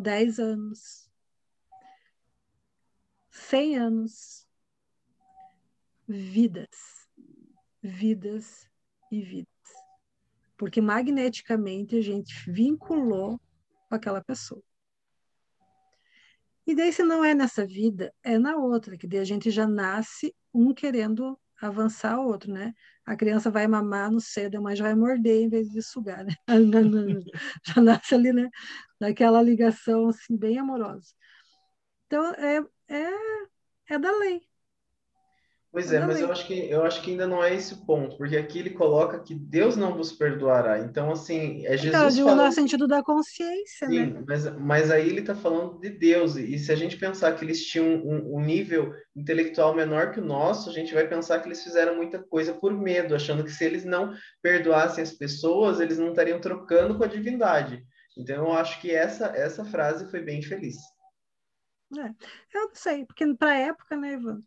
[0.00, 1.10] dez anos,
[3.30, 4.46] cem anos,
[6.08, 7.08] vidas,
[7.82, 8.68] vidas
[9.10, 9.48] e vidas.
[10.56, 13.40] Porque magneticamente a gente vinculou
[13.88, 14.62] com aquela pessoa.
[16.66, 19.66] E daí, se não é nessa vida, é na outra, que daí a gente já
[19.66, 22.74] nasce um querendo avançar o outro, né?
[23.04, 26.34] A criança vai mamar no cedo, mas já vai morder em vez de sugar, né?
[27.66, 28.48] já nasce ali, né?
[29.00, 31.08] Daquela ligação, assim, bem amorosa.
[32.06, 33.10] Então, é, é,
[33.94, 34.49] é da lei.
[35.72, 38.16] Pois é, mas eu acho, que, eu acho que ainda não é esse o ponto,
[38.16, 40.80] porque aqui ele coloca que Deus não vos perdoará.
[40.80, 41.86] Então, assim, é então, Jesus.
[41.86, 42.46] Então, eu digo falando...
[42.46, 44.24] no sentido da consciência, Sim, né?
[44.26, 47.64] Mas, mas aí ele está falando de Deus, e se a gente pensar que eles
[47.64, 51.62] tinham um, um, nível intelectual menor que o nosso, a gente vai pensar que eles
[51.62, 54.12] fizeram muita coisa por medo, achando que se eles não
[54.42, 57.80] perdoassem as pessoas, eles não estariam trocando com a divindade.
[58.18, 60.74] Então, eu acho que essa, essa frase foi bem feliz.
[61.98, 62.14] É,
[62.54, 64.40] eu não sei, porque para a época, né, Ivan?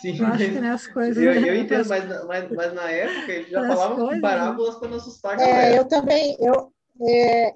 [0.00, 1.22] Sim, eu acho que né, as coisas.
[1.22, 4.20] Eu, eu entendo, mas, mas, mas na época ele já falava com né?
[4.20, 5.74] parábolas para não assustar a galera.
[5.74, 6.72] É, eu também, eu,
[7.02, 7.54] é,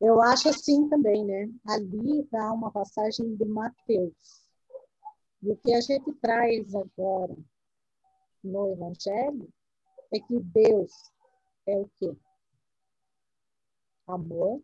[0.00, 1.48] eu acho assim também, né?
[1.66, 4.46] Ali está uma passagem de Mateus.
[5.42, 7.36] E o que a gente traz agora
[8.42, 9.48] no Evangelho
[10.12, 10.92] é que Deus
[11.66, 12.16] é o quê?
[14.06, 14.62] Amor.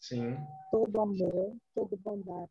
[0.00, 0.36] Sim.
[0.70, 2.50] Todo amor, todo bondade.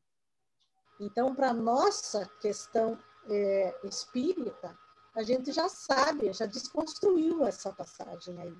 [0.99, 2.97] Então, para nossa questão
[3.29, 4.77] é, espírita,
[5.15, 8.57] a gente já sabe, já desconstruiu essa passagem aí.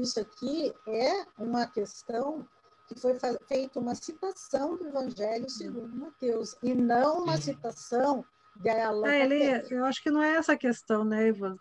[0.00, 2.46] Isso aqui é uma questão
[2.86, 8.24] que foi feita uma citação do Evangelho segundo Mateus, e não uma citação
[8.56, 11.56] de Allan é, ele, Eu acho que não é essa questão, né, Ivan?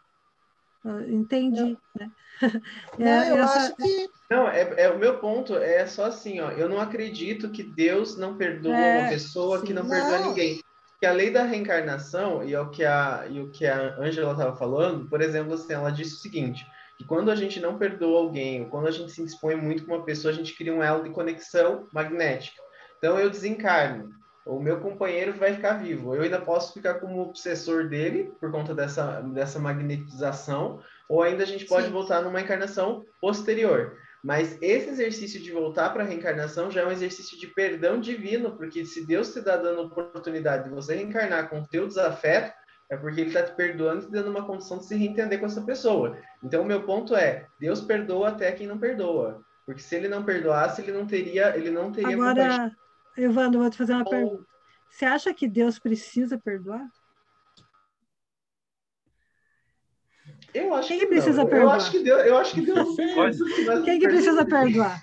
[1.07, 1.77] Entendi.
[1.95, 2.11] Né?
[2.97, 3.59] Não, é, eu essa...
[3.59, 4.09] acho que.
[4.31, 6.51] Não, é, é, o meu ponto é só assim, ó.
[6.51, 9.65] Eu não acredito que Deus não perdoa é, uma pessoa sim.
[9.65, 10.61] que não, não, perdoa ninguém.
[11.01, 14.31] Que a lei da reencarnação, e é o que a, e o que a Ângela
[14.31, 16.65] estava falando, por exemplo, assim, ela disse o seguinte:
[16.97, 19.95] que quando a gente não perdoa alguém, ou quando a gente se dispõe muito com
[19.95, 22.61] uma pessoa, a gente cria um elo de conexão magnética.
[22.99, 24.13] Então eu desencarno
[24.45, 26.15] o meu companheiro vai ficar vivo.
[26.15, 31.47] Eu ainda posso ficar como obsessor dele, por conta dessa, dessa magnetização, ou ainda a
[31.47, 31.93] gente pode Sim.
[31.93, 33.97] voltar numa encarnação posterior.
[34.23, 38.55] Mas esse exercício de voltar para a reencarnação já é um exercício de perdão divino,
[38.55, 42.53] porque se Deus te dá dando oportunidade de você reencarnar com o teu desafeto,
[42.91, 45.45] é porque ele está te perdoando e te dando uma condição de se reentender com
[45.45, 46.17] essa pessoa.
[46.43, 49.41] Então, o meu ponto é, Deus perdoa até quem não perdoa.
[49.65, 52.71] Porque se ele não perdoasse, ele não teria, ele não teria Agora,
[53.17, 54.45] Evandro, vou te fazer uma pergunta.
[54.89, 56.85] Você acha que Deus precisa perdoar?
[60.53, 61.49] Eu acho Quem que, que precisa não.
[61.49, 61.73] perdoar?
[61.73, 62.95] Eu acho que Deus, eu acho que Deus
[63.85, 65.01] Quem que precisa perdoar?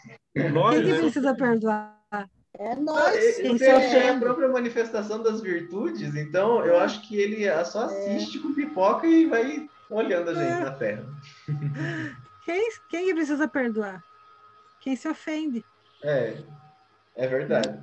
[0.73, 1.99] Quem que precisa perdoar?
[2.59, 3.39] É nós.
[3.39, 8.41] Ele é a própria manifestação das virtudes, então eu acho que ele só assiste é.
[8.43, 10.61] com pipoca e vai olhando a gente é.
[10.61, 11.05] na terra.
[12.45, 14.03] Quem, quem que precisa perdoar?
[14.81, 15.63] Quem se ofende.
[16.03, 16.39] É.
[17.15, 17.79] É verdade.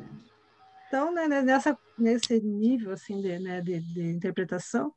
[0.87, 4.91] Então, né, nessa, nesse nível assim de, né, de, de interpretação,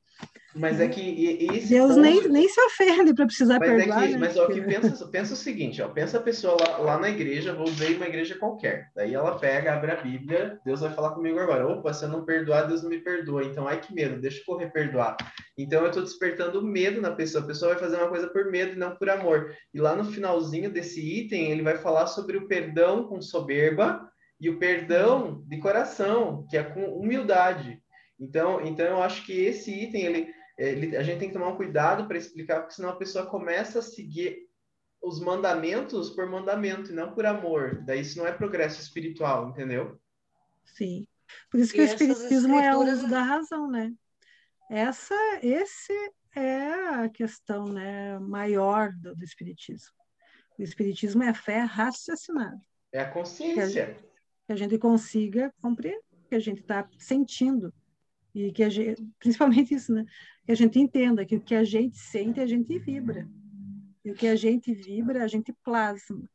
[0.55, 2.01] mas é que Deus ponto...
[2.01, 4.03] nem, nem se ofende para precisar mas perdoar.
[4.03, 4.19] É que, né?
[4.19, 7.55] Mas ó, que pensa, pensa o seguinte, ó, pensa a pessoa lá, lá, na igreja,
[7.55, 8.91] vou ver uma igreja qualquer.
[8.97, 11.69] Daí ela pega, abre a Bíblia, Deus vai falar comigo agora.
[11.69, 13.45] Opa, se eu não perdoar, Deus não me perdoa.
[13.45, 15.17] Então, ai que medo, deixa eu correr perdoar.
[15.57, 17.45] Então eu estou despertando medo na pessoa.
[17.45, 19.53] A pessoa vai fazer uma coisa por medo e não por amor.
[19.73, 24.09] E lá no finalzinho desse item, ele vai falar sobre o perdão com soberba
[24.41, 27.81] e o perdão de coração, que é com humildade.
[28.19, 31.57] Então, então eu acho que esse item ele, ele a gente tem que tomar um
[31.57, 34.49] cuidado para explicar, porque senão a pessoa começa a seguir
[35.01, 37.83] os mandamentos por mandamento e não por amor.
[37.85, 39.99] Daí isso não é progresso espiritual, entendeu?
[40.65, 41.07] Sim.
[41.51, 42.65] Por isso que e o espiritismo escrituras...
[42.65, 43.93] é o uso da razão, né?
[44.71, 45.93] Essa, esse
[46.35, 49.97] é a questão, né, maior do, do espiritismo.
[50.59, 52.61] O espiritismo é a fé raciocinada.
[52.93, 53.97] É a consciência
[54.47, 57.73] que a gente consiga compreender o que a gente está sentindo
[58.35, 60.05] e que a gente, principalmente isso, né?
[60.45, 63.29] Que a gente entenda que o que a gente sente, a gente vibra.
[64.05, 66.29] E o que a gente vibra, a gente plasma.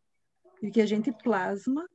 [0.61, 1.89] E o que a gente plasma,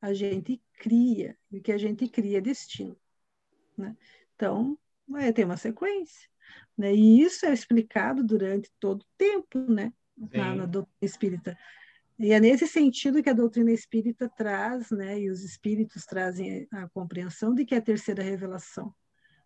[0.00, 1.36] a gente cria.
[1.50, 2.96] E o que a gente cria é destino.
[3.76, 3.96] Né?
[4.34, 6.28] Então, vai ter uma sequência.
[6.76, 6.94] Né?
[6.94, 9.92] E isso é explicado durante todo o tempo, né?
[10.16, 11.58] Na, na doutrina espírita.
[12.22, 16.86] E é nesse sentido que a doutrina espírita traz, né, e os espíritos trazem a
[16.90, 18.94] compreensão de que é a terceira revelação,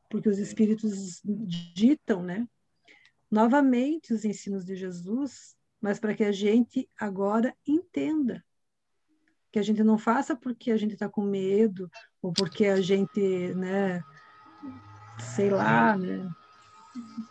[0.09, 1.21] porque os espíritos
[1.75, 2.47] ditam, né,
[3.31, 8.45] novamente os ensinos de Jesus, mas para que a gente agora entenda,
[9.51, 11.91] que a gente não faça porque a gente está com medo
[12.23, 14.03] ou porque a gente, né,
[15.35, 16.29] sei lá, né,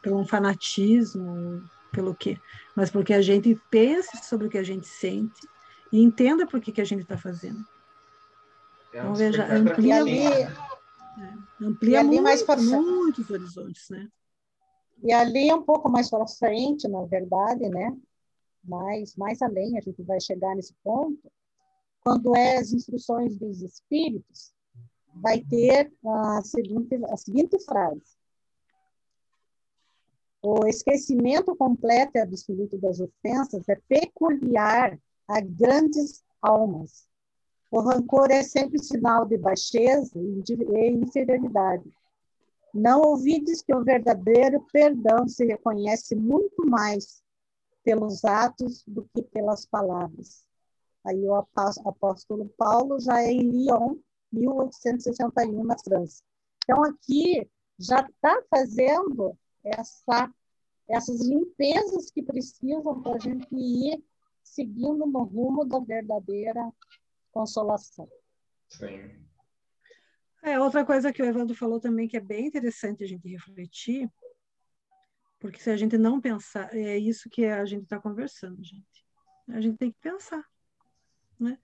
[0.01, 2.37] pelo um fanatismo, pelo quê,
[2.75, 5.47] mas porque a gente pense sobre o que a gente sente
[5.91, 7.63] e entenda por que, que a gente está fazendo.
[8.93, 10.03] É então, veja, amplia,
[11.17, 11.23] ali,
[11.61, 14.09] é, amplia muito, mais para muitos horizontes, né?
[15.03, 17.95] E ali um pouco mais para frente, na verdade, né?
[18.63, 21.31] Mais, mais além, a gente vai chegar nesse ponto,
[22.03, 24.53] quando é as instruções dos espíritos,
[25.15, 28.17] vai ter a seguinte, a seguinte frase.
[30.41, 37.07] O esquecimento completo e absoluto das ofensas é peculiar a grandes almas.
[37.73, 41.91] O rancor é sempre sinal de baixeza e infidelidade.
[42.71, 47.23] Não ouvides que o verdadeiro perdão se reconhece muito mais
[47.83, 50.45] pelos atos do que pelas palavras.
[51.03, 53.95] Aí o apóstolo Paulo já é em Lyon,
[54.31, 56.21] 1861 na França.
[56.63, 57.49] Então, aqui
[57.79, 60.31] já está fazendo essa,
[60.87, 63.99] essas limpezas que precisam para a gente ir
[64.43, 66.71] seguindo no rumo da verdadeira
[67.33, 68.07] consolação.
[68.69, 69.23] Sim.
[70.43, 74.09] É, outra coisa que o Evandro falou também que é bem interessante a gente refletir,
[75.39, 79.05] porque se a gente não pensar, é isso que a gente está conversando, gente.
[79.49, 80.43] A gente tem que pensar,
[81.39, 81.57] né?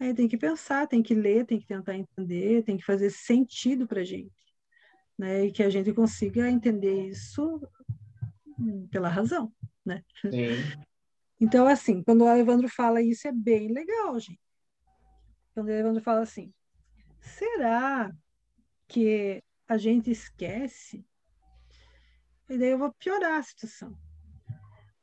[0.00, 3.86] Aí tem que pensar, tem que ler, tem que tentar entender, tem que fazer sentido
[3.86, 4.32] para a gente,
[5.18, 5.44] né?
[5.44, 7.60] E que a gente consiga entender isso
[8.90, 9.52] pela razão,
[9.84, 10.02] né?
[10.22, 10.56] Sim.
[11.40, 14.49] Então, assim, quando o Evandro fala isso, é bem legal, gente.
[15.60, 16.54] Quando o Evandro fala assim,
[17.20, 18.10] será
[18.88, 21.04] que a gente esquece?
[22.48, 23.94] E daí eu vou piorar a situação.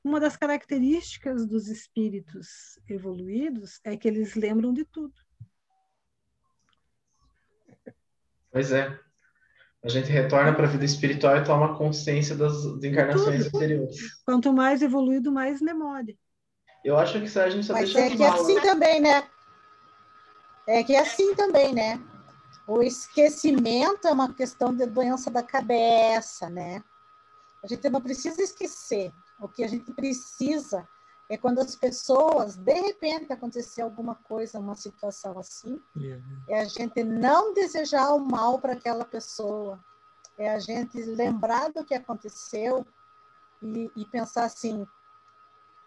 [0.03, 5.13] Uma das características dos espíritos evoluídos é que eles lembram de tudo.
[8.51, 8.99] Pois é.
[9.83, 13.57] A gente retorna para a vida espiritual e toma consciência das encarnações Tudo.
[13.57, 14.23] anteriores.
[14.25, 16.17] Quanto mais evoluído, mais memória.
[16.83, 19.29] Eu acho que isso a gente só Mas deixa é que é assim também, né?
[20.67, 21.99] É que é assim também, né?
[22.67, 26.83] O esquecimento é uma questão de doença da cabeça, né?
[27.63, 29.13] A gente não precisa esquecer.
[29.39, 30.85] O que a gente precisa
[31.29, 35.81] é quando as pessoas, de repente, acontecer alguma coisa, uma situação assim,
[36.47, 39.79] é a gente não desejar o mal para aquela pessoa.
[40.37, 42.85] É a gente lembrar do que aconteceu
[43.61, 44.85] e, e pensar assim,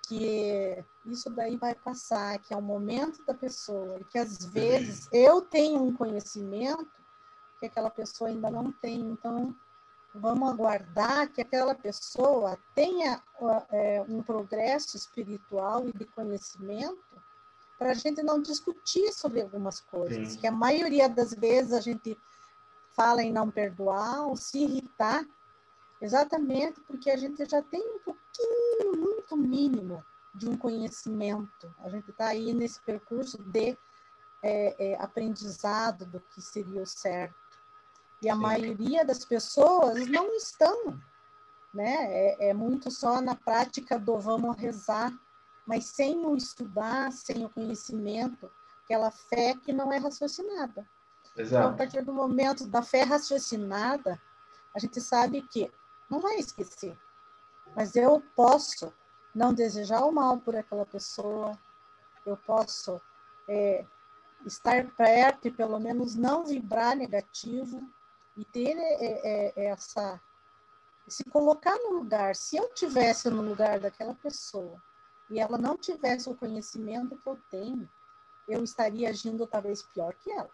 [0.09, 5.09] que isso daí vai passar, que é o momento da pessoa, e que às vezes
[5.13, 7.01] eu tenho um conhecimento
[7.59, 9.55] que aquela pessoa ainda não tem, então
[10.15, 13.23] vamos aguardar que aquela pessoa tenha
[13.71, 16.99] é, um progresso espiritual e de conhecimento
[17.79, 20.39] para a gente não discutir sobre algumas coisas, Sim.
[20.39, 22.19] que a maioria das vezes a gente
[22.93, 25.25] fala em não perdoar ou se irritar,
[26.01, 30.05] exatamente porque a gente já tem um pouquinho, muito mínimo,
[30.35, 31.75] de um conhecimento.
[31.79, 33.77] A gente está aí nesse percurso de
[34.43, 37.35] é, é, aprendizado do que seria o certo.
[38.23, 38.41] E a Sim.
[38.41, 41.01] maioria das pessoas não estão,
[41.73, 41.95] né?
[42.09, 45.13] É, é muito só na prática do vamos rezar,
[45.67, 48.51] mas sem o estudar, sem o conhecimento,
[48.85, 50.87] aquela fé que não é raciocinada.
[51.33, 51.77] Então, a Exato.
[51.77, 54.21] partir do momento da fé raciocinada,
[54.75, 55.71] a gente sabe que
[56.11, 56.99] não vai esquecer,
[57.75, 58.93] mas eu posso
[59.35, 61.59] não desejar o mal por aquela pessoa,
[62.27, 63.01] eu posso
[63.49, 63.85] é,
[64.47, 67.83] estar perto e pelo menos não vibrar negativo
[68.37, 70.21] e ter é, é, essa
[71.09, 72.37] se colocar no lugar.
[72.37, 74.81] Se eu tivesse no lugar daquela pessoa
[75.29, 77.89] e ela não tivesse o conhecimento que eu tenho,
[78.49, 80.51] eu estaria agindo talvez pior que ela.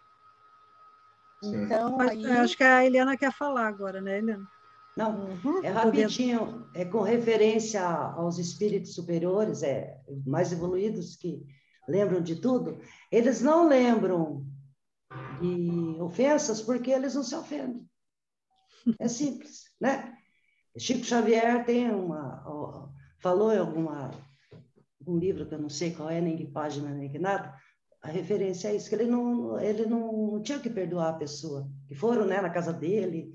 [1.43, 1.63] Sim.
[1.63, 2.23] Então, aí.
[2.23, 4.49] eu Acho que a Eliana quer falar agora, né, Eliana?
[4.97, 5.63] Não, Uhum.
[5.63, 9.95] é rapidinho, é com referência aos espíritos superiores, é
[10.25, 11.45] mais evoluídos que
[11.87, 12.79] lembram de tudo.
[13.11, 14.43] Eles não lembram
[15.39, 17.87] de ofensas porque eles não se ofendem.
[18.99, 20.15] É simples, né?
[20.77, 24.11] Chico Xavier tem uma falou em alguma
[25.05, 27.53] um livro que eu não sei qual é, nem que página nem que nada.
[28.01, 31.95] A referência é isso que ele não ele não tinha que perdoar a pessoa que
[31.95, 33.33] foram, né, na casa dele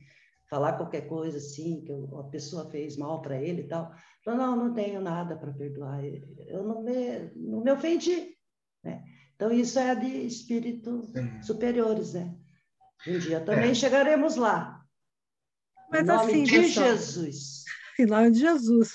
[0.52, 3.90] falar qualquer coisa assim, que a pessoa fez mal para ele e tal.
[4.22, 8.36] Falou, não, não tenho nada para perdoar, eu não me, não me ofendi.
[8.84, 9.02] Né?
[9.34, 11.42] Então, isso é de espíritos Sim.
[11.42, 12.34] superiores, né?
[13.08, 14.78] Um dia também chegaremos lá.
[15.90, 16.86] Mas em nome assim, de pessoal.
[16.86, 17.64] Jesus.
[17.98, 18.92] Em nome de Jesus.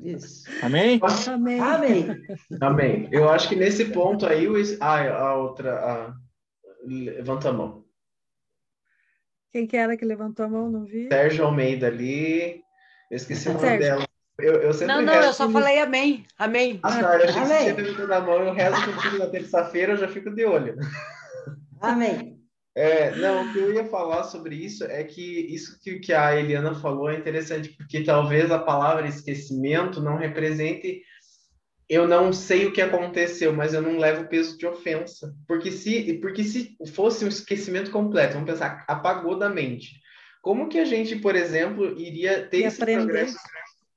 [0.00, 0.44] Isso.
[0.62, 1.00] Amém?
[1.28, 1.60] Amém.
[1.60, 2.06] Amém.
[2.60, 3.08] Amém.
[3.10, 4.54] Eu acho que nesse ponto aí, o...
[4.80, 5.74] ah, a outra.
[5.74, 6.16] A...
[6.86, 7.83] Levanta a mão.
[9.54, 10.68] Quem que era que levantou a mão?
[10.68, 11.06] Não vi.
[11.06, 12.60] Sérgio Almeida ali.
[13.08, 13.80] Eu esqueci o nome Sérgio.
[13.88, 14.04] dela.
[14.40, 15.28] Eu, eu sempre Não, não, rezo.
[15.28, 16.26] eu só falei amém.
[16.36, 16.80] Amém.
[16.82, 17.74] Ah, tá, eu achei que você Amém.
[17.74, 18.42] tinha levantado a mão.
[18.44, 20.74] Eu rezo contigo na terça-feira, eu já fico de olho.
[21.80, 22.36] Amém.
[22.74, 26.34] É, não, o que eu ia falar sobre isso é que isso que, que a
[26.34, 31.00] Eliana falou é interessante, porque talvez a palavra esquecimento não represente
[31.88, 35.34] eu não sei o que aconteceu, mas eu não levo o peso de ofensa.
[35.46, 40.00] Porque se, porque se fosse um esquecimento completo, vamos pensar, apagou da mente.
[40.40, 43.04] Como que a gente, por exemplo, iria ter E esse aprender.
[43.04, 43.36] progresso?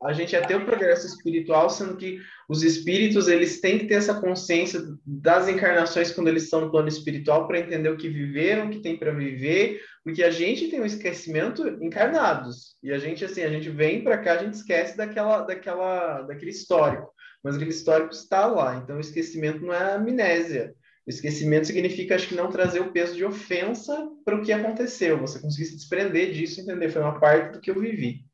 [0.03, 3.95] A gente ia ter o progresso espiritual, sendo que os espíritos eles têm que ter
[3.95, 8.67] essa consciência das encarnações quando eles estão no plano espiritual para entender o que viveram,
[8.67, 13.25] o que tem para viver, porque a gente tem um esquecimento encarnados e a gente
[13.25, 17.11] assim a gente vem para cá a gente esquece daquela daquela daquele histórico,
[17.43, 18.75] mas aquele histórico está lá.
[18.77, 20.75] Então o esquecimento não é amnésia.
[21.05, 25.19] O esquecimento significa, acho que, não trazer o peso de ofensa para o que aconteceu.
[25.19, 26.89] Você conseguir se desprender disso, entender?
[26.89, 28.25] Foi uma parte do que eu vivi.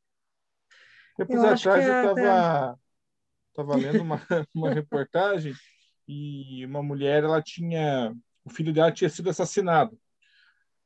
[1.16, 2.78] Depois eu atrás eu estava
[3.54, 4.20] tava lendo uma,
[4.52, 5.54] uma reportagem
[6.08, 8.12] e uma mulher, ela tinha...
[8.44, 9.96] O filho dela tinha sido assassinado.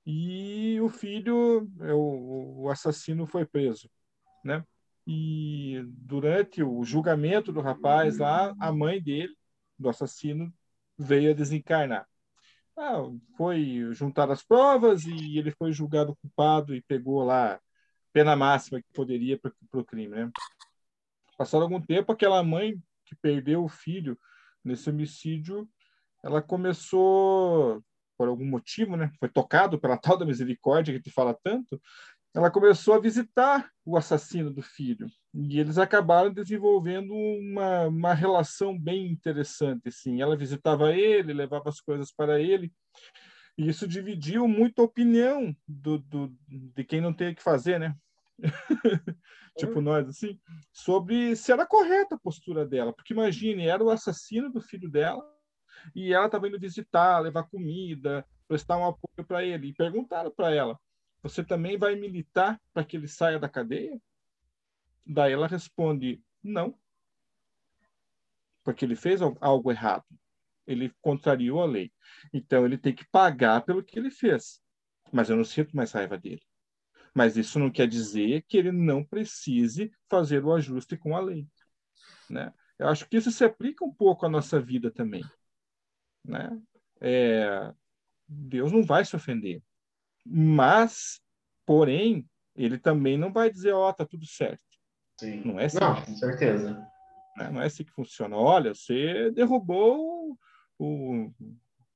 [0.06, 3.90] E o filho, é, o, o assassino foi preso,
[4.44, 4.64] né?
[5.10, 9.34] E durante o julgamento do rapaz lá, a mãe dele,
[9.78, 10.52] do assassino,
[10.98, 12.06] veio a desencarnar.
[12.76, 12.98] Ah,
[13.34, 17.58] foi juntar as provas e ele foi julgado culpado e pegou lá
[18.12, 20.30] pena máxima que poderia para o crime, né?
[21.38, 24.18] Passado algum tempo, aquela mãe que perdeu o filho
[24.62, 25.66] nesse homicídio,
[26.22, 27.82] ela começou,
[28.18, 29.10] por algum motivo, né?
[29.18, 31.80] Foi tocado pela tal da misericórdia que te fala tanto,
[32.38, 38.78] ela começou a visitar o assassino do filho e eles acabaram desenvolvendo uma, uma relação
[38.78, 40.22] bem interessante assim.
[40.22, 42.72] Ela visitava ele levava as coisas para ele
[43.58, 47.80] e isso dividiu muito a opinião do, do de quem não tem o que fazer
[47.80, 47.96] né?
[49.58, 50.38] Tipo nós assim
[50.72, 52.92] sobre se era correta a postura dela.
[52.92, 55.28] Porque imagine era o assassino do filho dela
[55.92, 60.54] e ela estava indo visitar levar comida prestar um apoio para ele e perguntaram para
[60.54, 60.78] ela
[61.22, 64.00] você também vai militar para que ele saia da cadeia?
[65.04, 66.78] Daí ela responde: não.
[68.62, 70.04] Porque ele fez algo errado.
[70.66, 71.92] Ele contrariou a lei.
[72.32, 74.60] Então ele tem que pagar pelo que ele fez.
[75.12, 76.42] Mas eu não sinto mais raiva dele.
[77.14, 81.48] Mas isso não quer dizer que ele não precise fazer o ajuste com a lei.
[82.28, 82.52] Né?
[82.78, 85.24] Eu acho que isso se aplica um pouco à nossa vida também.
[86.22, 86.60] Né?
[87.00, 87.72] É,
[88.28, 89.62] Deus não vai se ofender.
[90.30, 91.20] Mas,
[91.64, 94.62] porém, ele também não vai dizer, ó, oh, tá tudo certo.
[95.18, 95.42] Sim.
[95.44, 95.78] Não é assim.
[95.80, 96.88] Não, com certeza.
[97.36, 97.50] Né?
[97.50, 98.36] Não é assim que funciona.
[98.36, 100.36] Olha, você derrubou
[100.78, 101.32] o,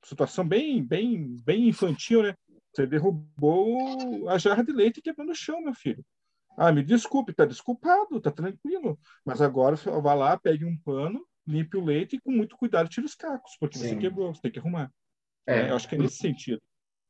[0.05, 2.35] situação bem, bem, bem infantil, né?
[2.75, 6.05] Você derrubou a jarra de leite e quebrou no chão, meu filho.
[6.57, 8.99] Ah, me desculpe, tá desculpado, tá tranquilo.
[9.25, 13.07] Mas agora vá lá, pegue um pano, limpe o leite e com muito cuidado tire
[13.07, 13.89] os cacos, porque Sim.
[13.89, 14.91] você quebrou, você tem que arrumar.
[15.47, 15.71] É.
[15.71, 16.63] Eu acho que é nesse sentido.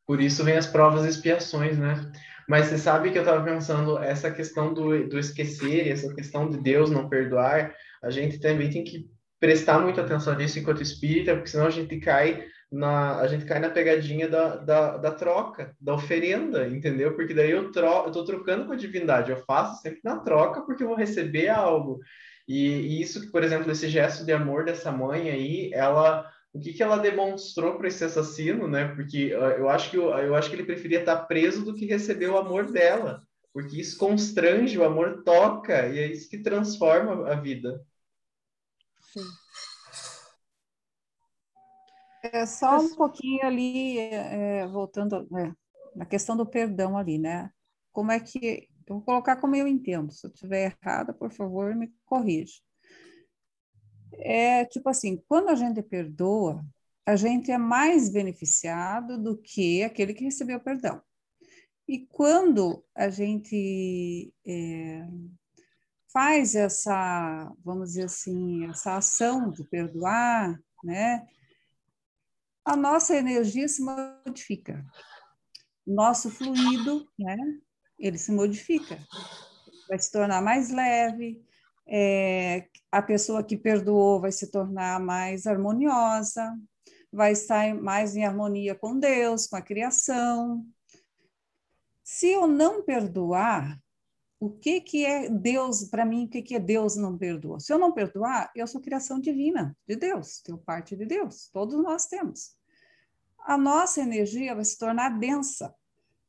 [0.06, 2.10] Por isso vem as provas e expiações, né?
[2.48, 6.58] Mas você sabe que eu estava pensando, essa questão do, do esquecer, essa questão de
[6.58, 11.50] Deus não perdoar, a gente também tem que prestar muita atenção nisso enquanto espírita, porque
[11.50, 15.94] senão a gente cai na, a gente cai na pegadinha da, da, da troca, da
[15.94, 17.14] oferenda, entendeu?
[17.14, 20.82] Porque daí eu, tro, eu trocando com a divindade, eu faço sempre na troca porque
[20.82, 22.00] eu vou receber algo.
[22.48, 26.72] E, e isso, por exemplo, esse gesto de amor dessa mãe aí, ela o que,
[26.72, 28.94] que ela demonstrou para esse assassino, né?
[28.94, 31.86] Porque uh, eu acho que eu, eu acho que ele preferia estar preso do que
[31.86, 37.28] receber o amor dela, porque isso constrange, o amor toca e é isso que transforma
[37.30, 37.82] a vida.
[39.00, 39.24] Sim.
[42.24, 45.52] É só um pouquinho ali, é, voltando é,
[45.96, 47.50] na questão do perdão ali, né?
[47.90, 50.12] Como é que eu vou colocar como eu entendo.
[50.12, 52.60] Se eu estiver errada, por favor, me corrija
[54.14, 56.64] é tipo assim, quando a gente perdoa,
[57.04, 61.02] a gente é mais beneficiado do que aquele que recebeu perdão.
[61.88, 65.06] E quando a gente é,
[66.12, 71.26] faz essa, vamos dizer assim, essa ação de perdoar, né,
[72.64, 74.84] a nossa energia se modifica.
[75.84, 77.36] Nosso fluido, né,
[77.98, 78.98] ele se modifica.
[79.88, 81.44] Vai se tornar mais leve,
[81.94, 86.58] é, a pessoa que perdoou vai se tornar mais harmoniosa,
[87.12, 90.66] vai estar mais em harmonia com Deus, com a criação.
[92.02, 93.78] Se eu não perdoar,
[94.40, 97.60] o que, que é Deus, para mim, o que, que é Deus não perdoa?
[97.60, 101.76] Se eu não perdoar, eu sou criação divina de Deus, tenho parte de Deus, todos
[101.82, 102.56] nós temos.
[103.38, 105.74] A nossa energia vai se tornar densa,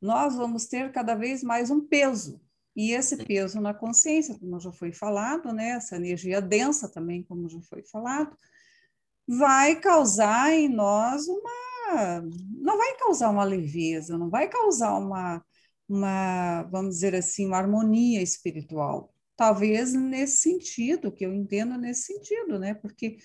[0.01, 2.42] nós vamos ter cada vez mais um peso.
[2.75, 7.47] E esse peso na consciência, como já foi falado, né, essa energia densa também, como
[7.47, 8.35] já foi falado,
[9.27, 12.21] vai causar em nós uma.
[12.59, 15.43] Não vai causar uma leveza, não vai causar uma,
[15.87, 19.13] uma vamos dizer assim, uma harmonia espiritual.
[19.35, 22.73] Talvez nesse sentido, que eu entendo nesse sentido, né?
[22.73, 23.17] Porque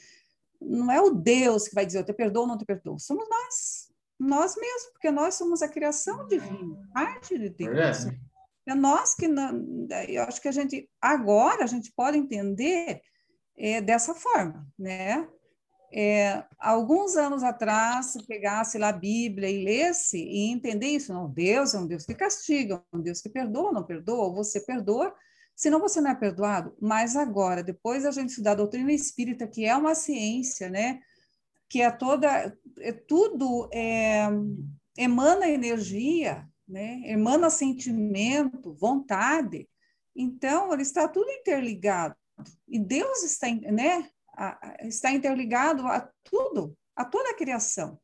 [0.61, 3.28] não é o Deus que vai dizer eu te perdoo ou não te perdoo, somos
[3.28, 8.07] nós, nós mesmos, porque nós somos a criação divina, parte de Deus.
[8.07, 8.27] É.
[8.68, 9.26] É nós que,
[10.08, 13.00] eu acho que a gente, agora, a gente pode entender
[13.56, 15.26] é, dessa forma, né?
[15.90, 21.30] É, alguns anos atrás, se pegasse lá a Bíblia e lesse e entender isso, não,
[21.30, 25.14] Deus é um Deus que castiga, um Deus que perdoa, não perdoa, você perdoa,
[25.56, 26.76] senão você não é perdoado.
[26.78, 31.00] Mas agora, depois a gente estudar a doutrina espírita, que é uma ciência, né?
[31.68, 34.26] que é toda, é tudo é,
[34.96, 37.00] emana energia, né?
[37.04, 39.68] emana sentimento, vontade.
[40.14, 42.14] Então, ele está tudo interligado.
[42.66, 44.08] E Deus está, né,
[44.82, 47.98] está interligado a tudo, a toda a criação.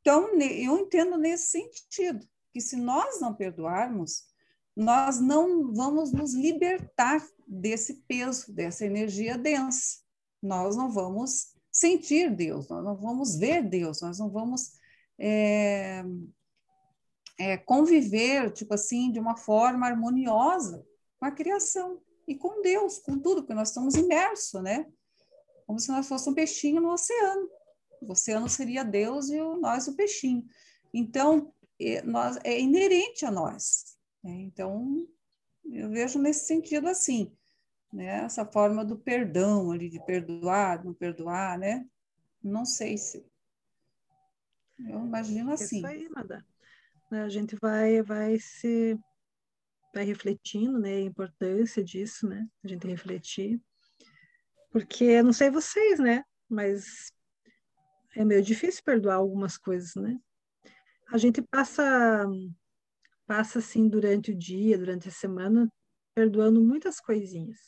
[0.00, 4.24] Então, eu entendo nesse sentido, que se nós não perdoarmos,
[4.76, 9.98] nós não vamos nos libertar desse peso, dessa energia densa.
[10.42, 14.72] Nós não vamos sentir Deus, nós não vamos ver Deus, nós não vamos
[15.18, 16.04] é,
[17.38, 20.84] é, conviver, tipo assim, de uma forma harmoniosa
[21.18, 24.86] com a criação e com Deus, com tudo, porque nós estamos imersos, né?
[25.66, 27.48] Como se nós fôssemos um peixinho no oceano.
[28.00, 30.44] O oceano seria Deus e o, nós o peixinho.
[30.92, 33.96] Então, é, nós, é inerente a nós.
[34.22, 34.32] Né?
[34.42, 35.06] Então,
[35.64, 37.32] eu vejo nesse sentido assim,
[37.92, 38.24] né?
[38.24, 41.86] Essa forma do perdão ali, de perdoar, não perdoar, né?
[42.42, 43.24] Não sei se.
[44.78, 45.78] Eu imagino assim.
[45.78, 46.44] Isso aí, Madá.
[47.10, 48.98] Né, a gente vai, vai se
[49.94, 53.60] vai refletindo, né, a importância disso, né, a gente refletir,
[54.70, 57.12] porque não sei vocês, né, mas
[58.14, 60.18] é meio difícil perdoar algumas coisas, né?
[61.10, 62.26] A gente passa
[63.26, 65.70] passa assim durante o dia, durante a semana,
[66.14, 67.60] perdoando muitas coisinhas,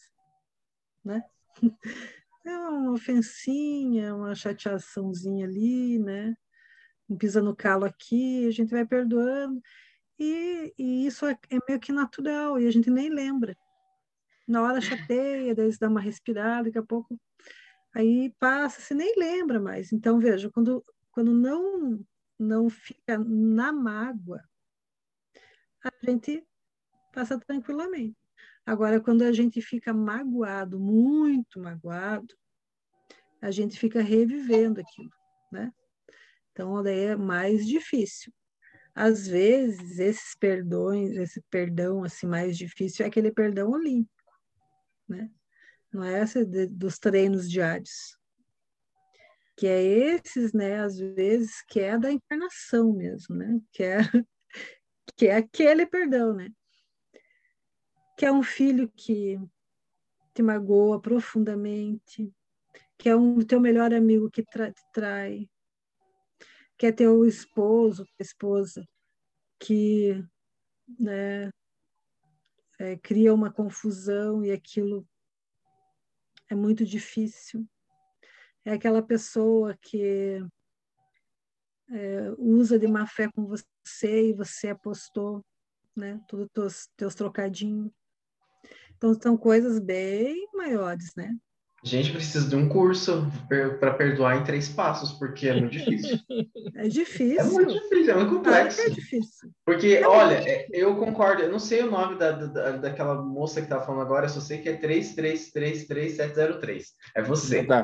[1.05, 1.23] né?
[2.43, 6.35] É uma ofensinha, uma chateaçãozinha ali, né?
[7.19, 9.61] Pisa no calo aqui, a gente vai perdoando.
[10.19, 13.57] E, e isso é, é meio que natural, e a gente nem lembra.
[14.47, 14.81] Na hora
[15.11, 17.19] chateia, daí você dá uma respirada, daqui a pouco
[17.95, 19.93] aí passa, você nem lembra mais.
[19.93, 22.05] Então, veja, quando, quando não,
[22.39, 24.43] não fica na mágoa,
[25.83, 26.45] a gente
[27.13, 28.17] passa tranquilamente.
[28.65, 32.35] Agora, quando a gente fica magoado, muito magoado,
[33.41, 35.11] a gente fica revivendo aquilo,
[35.51, 35.73] né?
[36.61, 38.31] Então, daí é mais difícil.
[38.95, 44.31] Às vezes, esses perdões, esse perdão assim mais difícil é aquele perdão olímpico,
[45.09, 45.31] né?
[45.91, 48.15] Não é esse de, dos treinos diários.
[49.57, 53.59] Que é esses, né, às vezes, que é da encarnação mesmo, né?
[53.73, 53.99] Que é
[55.17, 56.51] que é aquele perdão, né?
[58.19, 59.41] Que é um filho que
[60.35, 62.31] te magoa profundamente,
[62.99, 65.50] que é um teu melhor amigo que tra te trai,
[66.81, 68.83] que é teu esposo, esposa,
[69.59, 70.15] que
[70.99, 71.51] né,
[72.79, 75.07] é, cria uma confusão e aquilo
[76.49, 77.69] é muito difícil.
[78.65, 80.43] É aquela pessoa que
[81.91, 85.45] é, usa de má fé com você e você apostou,
[85.95, 86.19] né?
[86.27, 87.93] Todos os teus trocadinhos.
[88.97, 91.37] Então, são coisas bem maiores, né?
[91.83, 93.27] A gente precisa de um curso
[93.79, 96.19] para perdoar em três passos, porque é muito difícil.
[96.77, 97.41] É difícil.
[97.41, 98.77] É muito difícil, é muito complexo.
[98.77, 99.51] Claro é difícil.
[99.67, 103.61] Porque, é olha, é, eu concordo, eu não sei o nome da, da, daquela moça
[103.61, 106.85] que estava falando agora, eu só sei que é 3333703.
[107.15, 107.65] É você.
[107.65, 107.83] Tá.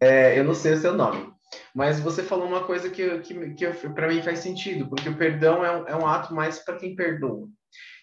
[0.00, 1.34] É, eu não sei o seu nome.
[1.74, 5.64] Mas você falou uma coisa que, que, que para mim faz sentido, porque o perdão
[5.64, 7.48] é um, é um ato mais para quem perdoa.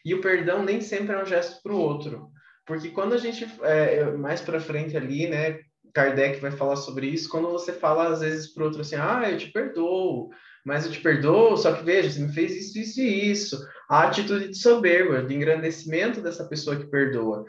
[0.05, 2.31] E o perdão nem sempre é um gesto para o outro.
[2.65, 5.59] Porque quando a gente, é, mais para frente ali, né,
[5.93, 9.37] Kardec vai falar sobre isso, quando você fala às vezes para outro assim, ah, eu
[9.37, 10.29] te perdoo,
[10.65, 13.67] mas eu te perdoo, só que veja, você me fez isso, isso e isso.
[13.89, 17.45] A atitude de soberba, de engrandecimento dessa pessoa que perdoa.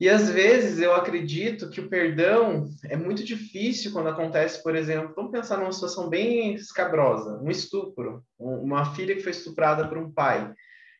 [0.00, 5.12] E às vezes eu acredito que o perdão é muito difícil quando acontece, por exemplo,
[5.14, 10.10] vamos pensar numa situação bem escabrosa, um estupro, uma filha que foi estuprada por um
[10.10, 10.52] pai,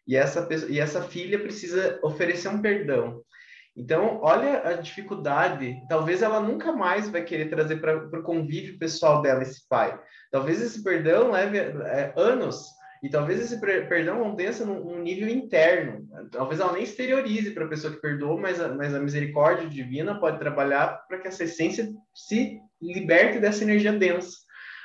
[0.07, 3.23] e essa, e essa filha precisa oferecer um perdão.
[3.77, 5.77] Então, olha a dificuldade.
[5.89, 9.99] Talvez ela nunca mais vai querer trazer para o convívio pessoal dela esse pai.
[10.31, 12.67] Talvez esse perdão leve é, anos
[13.03, 16.07] e talvez esse perdão aconteça num, nível interno.
[16.31, 20.21] Talvez ela nem exteriorize para a pessoa que perdoou, mas a, mas a misericórdia divina
[20.21, 24.37] pode trabalhar para que essa essência se liberte dessa energia densa.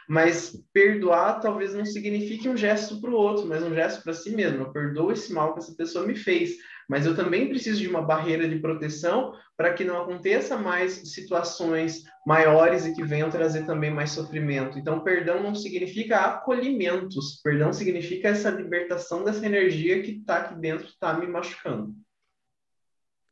[0.10, 4.34] Mas perdoar talvez não signifique um gesto para o outro, mas um gesto para si
[4.34, 4.64] mesmo.
[4.64, 6.56] Eu perdoo esse mal que essa pessoa me fez
[6.88, 12.04] mas eu também preciso de uma barreira de proteção para que não aconteça mais situações
[12.26, 14.80] maiores e que venham trazer também mais sofrimento.
[14.80, 20.88] Então, perdão não significa acolhimentos, perdão significa essa libertação dessa energia que está aqui dentro,
[20.88, 21.94] está me machucando.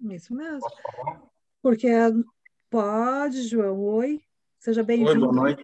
[0.01, 0.67] Isso mesmo.
[1.61, 1.87] Porque
[2.69, 4.21] pode, João, oi,
[4.59, 5.11] seja bem-vindo.
[5.11, 5.63] Oi, boa noite.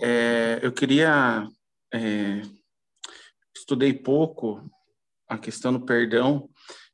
[0.00, 1.46] É, eu queria.
[1.92, 2.42] É,
[3.54, 4.62] estudei pouco
[5.32, 6.48] a questão do perdão,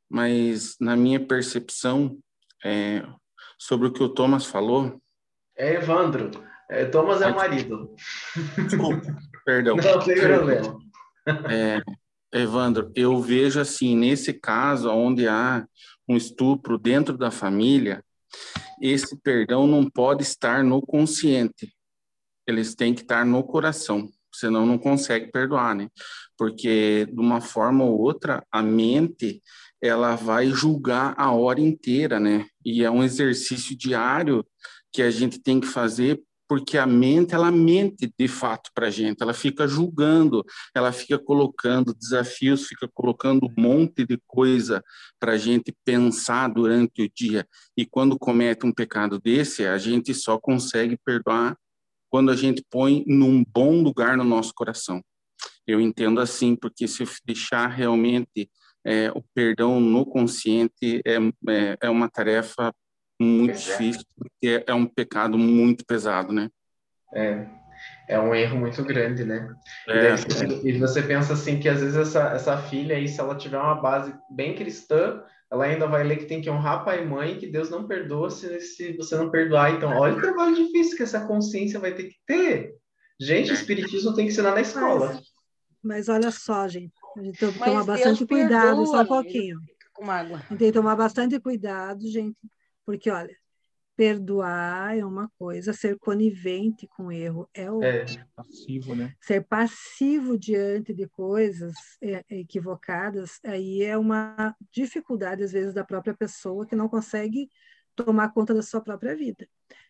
[0.09, 2.17] mas na minha percepção
[2.63, 3.05] é,
[3.57, 5.01] sobre o que o Thomas falou.
[5.57, 6.31] É Evandro.
[6.69, 7.95] É, Thomas é o marido.
[8.65, 9.01] Desculpa,
[9.45, 9.75] perdão.
[9.75, 10.79] Não tem problema.
[11.49, 11.81] É,
[12.31, 15.65] Evandro, eu vejo assim, nesse caso, onde há
[16.07, 18.03] um estupro dentro da família,
[18.81, 21.75] esse perdão não pode estar no consciente,
[22.47, 24.09] eles têm que estar no coração,
[24.39, 25.89] senão não consegue perdoar, né?
[26.37, 29.41] Porque de uma forma ou outra, a mente
[29.81, 32.45] ela vai julgar a hora inteira, né?
[32.65, 34.45] E é um exercício diário
[34.91, 38.89] que a gente tem que fazer porque a mente ela mente de fato para a
[38.89, 44.83] gente, ela fica julgando, ela fica colocando desafios, fica colocando um monte de coisa
[45.19, 47.47] para a gente pensar durante o dia.
[47.77, 51.55] E quando comete um pecado desse, a gente só consegue perdoar
[52.09, 55.01] quando a gente põe num bom lugar no nosso coração.
[55.65, 58.49] Eu entendo assim, porque se deixar realmente
[58.85, 61.17] é, o perdão no consciente é,
[61.51, 62.73] é, é uma tarefa
[63.21, 66.49] muito difícil, porque é um pecado muito pesado, né?
[67.13, 67.45] É,
[68.07, 69.53] é um erro muito grande, né?
[69.87, 70.15] É,
[70.65, 73.57] e, e você pensa assim que às vezes essa, essa filha aí, se ela tiver
[73.57, 77.39] uma base bem cristã, ela ainda vai ler que tem que honrar pai e mãe,
[77.39, 79.73] que Deus não perdoa se, se você não perdoar.
[79.73, 82.75] Então, olha o trabalho difícil que essa consciência vai ter que ter.
[83.19, 85.13] Gente, o espiritismo tem que ensinar na escola.
[85.13, 85.23] Mas,
[85.81, 89.59] mas olha só, gente, a gente tem que tomar bastante cuidado, só um pouquinho.
[89.93, 90.37] Com água.
[90.37, 92.37] A gente tem que tomar bastante cuidado, gente,
[92.85, 93.35] porque, olha,
[93.99, 97.89] perdoar é uma coisa, ser conivente com o erro é outra.
[97.89, 99.13] É, passivo, né?
[99.19, 106.13] Ser passivo diante de coisas é, equivocadas, aí é uma dificuldade, às vezes, da própria
[106.13, 107.49] pessoa que não consegue
[107.93, 109.45] tomar conta da sua própria vida.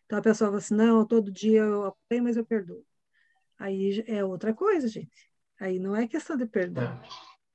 [0.07, 2.83] Então, a pessoa fala assim, não, todo dia eu apanho, mas eu perdoo.
[3.59, 5.29] Aí é outra coisa, gente.
[5.59, 6.83] Aí não é questão de perdão.
[6.83, 6.99] É.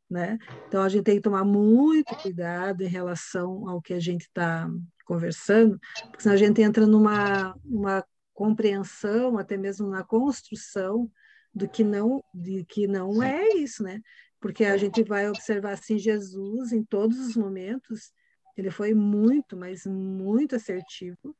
[0.09, 0.39] Né?
[0.69, 4.71] Então, a gente tem que tomar muito cuidado em relação ao que a gente está
[5.05, 11.11] conversando, porque senão a gente entra numa uma compreensão, até mesmo na construção
[11.55, 14.01] do que não, de que não é isso, né?
[14.41, 18.13] Porque a gente vai observar assim Jesus em todos os momentos,
[18.57, 21.37] ele foi muito, mas muito assertivo.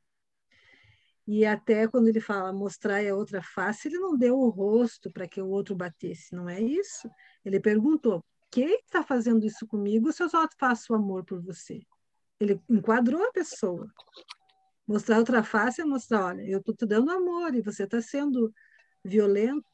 [1.27, 5.27] E até quando ele fala mostrar a outra face, ele não deu o rosto para
[5.27, 7.09] que o outro batesse, não é isso?
[7.43, 11.81] Ele perguntou: quem está fazendo isso comigo se eu só faço amor por você?
[12.39, 13.87] Ele enquadrou a pessoa.
[14.87, 18.53] Mostrar outra face é mostrar, olha, eu estou te dando amor e você está sendo
[19.03, 19.65] violento.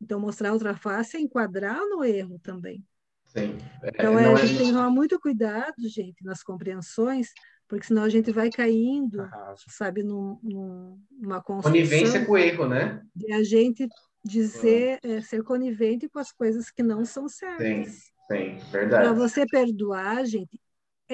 [0.00, 2.84] Então, mostrar outra face é enquadrar no erro também.
[3.26, 3.58] Sim.
[3.82, 7.30] É, Então, é, não a é- gente tem que tomar muito cuidado, gente, nas compreensões,
[7.68, 9.64] porque senão a gente vai caindo, Arraso.
[9.68, 13.02] sabe, num, num- numa construção Conivência com o erro, né?
[13.14, 13.88] de a gente
[14.24, 17.94] dizer, é, ser conivente com as coisas que não são Sim, certas.
[18.28, 19.18] sim, Para verdade.
[19.18, 20.58] você perdoar, gente,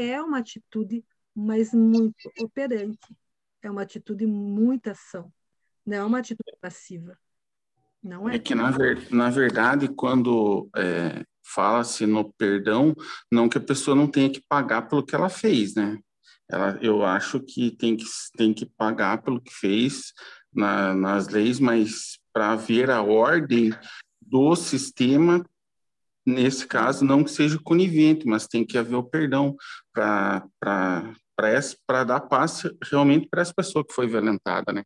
[0.00, 3.16] é uma atitude, mas muito operante.
[3.62, 5.32] É uma atitude muita ação.
[5.84, 7.18] Não é uma atitude passiva.
[8.02, 8.36] Não é.
[8.36, 12.94] É que, na, ver- na verdade, quando é, fala-se no perdão,
[13.30, 15.98] não que a pessoa não tenha que pagar pelo que ela fez, né?
[16.50, 18.04] Ela, eu acho que tem que,
[18.36, 20.12] tem que pagar pelo que fez
[20.52, 23.70] na- nas leis, mas para ver a ordem
[24.20, 25.44] do sistema,
[26.28, 29.56] nesse caso, não que seja conivente, mas tem que haver o perdão
[29.92, 30.44] para
[32.06, 34.82] dar paz realmente para essa pessoa que foi violentada, né?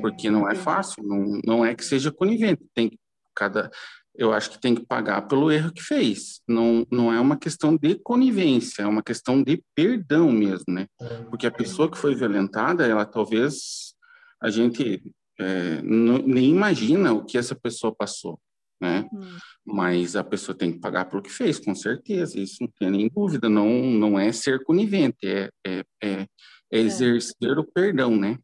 [0.00, 2.98] porque não é fácil, não, não é que seja conivente, tem que
[3.34, 3.70] cada
[4.16, 6.40] eu acho que tem que pagar pelo erro que fez.
[6.46, 10.86] Não, não é uma questão de conivência, é uma questão de perdão mesmo, né?
[11.28, 13.92] Porque a pessoa que foi violentada, ela talvez
[14.40, 15.02] a gente
[15.40, 18.38] é, não- nem imagina o que essa pessoa passou,
[18.84, 19.08] né?
[19.12, 19.36] Hum.
[19.66, 22.38] Mas a pessoa tem que pagar pelo que fez, com certeza.
[22.38, 23.48] Isso não tem nem dúvida.
[23.48, 26.26] Não, não é ser conivente, é, é, é,
[26.72, 28.38] é exercer o perdão, né?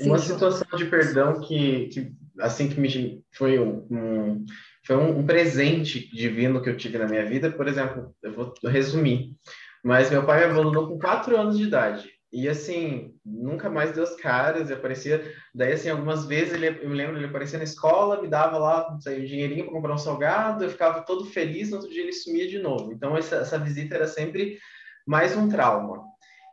[0.00, 4.46] Uma Sim, situação de perdão que, que assim que me foi um, um-
[4.86, 8.54] foi um, um presente divino que eu tive na minha vida, por exemplo, eu vou
[8.64, 9.36] resumir,
[9.84, 14.04] mas meu pai me abandonou com quatro anos de idade e assim nunca mais deu
[14.04, 17.64] as caras, e aparecia daí assim algumas vezes ele eu me lembro ele aparecia na
[17.64, 21.70] escola, me dava lá sei, um dinheirinho para comprar um salgado, eu ficava todo feliz,
[21.70, 22.92] no outro dia ele sumia de novo.
[22.92, 24.58] Então essa, essa visita era sempre
[25.06, 26.04] mais um trauma.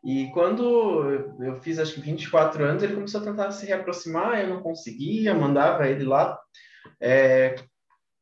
[0.04, 4.48] E quando eu fiz acho que 24 anos, ele começou a tentar se reaproximar, eu
[4.48, 6.40] não conseguia, mandava ele lá
[7.02, 7.56] é,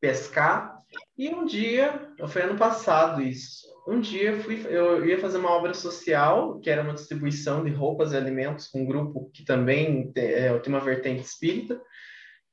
[0.02, 0.76] pescar.
[1.18, 5.52] E um dia, foi ano passado isso, um dia eu, fui, eu ia fazer uma
[5.52, 10.12] obra social, que era uma distribuição de roupas e alimentos com um grupo que também
[10.16, 11.80] é, tem uma vertente espírita.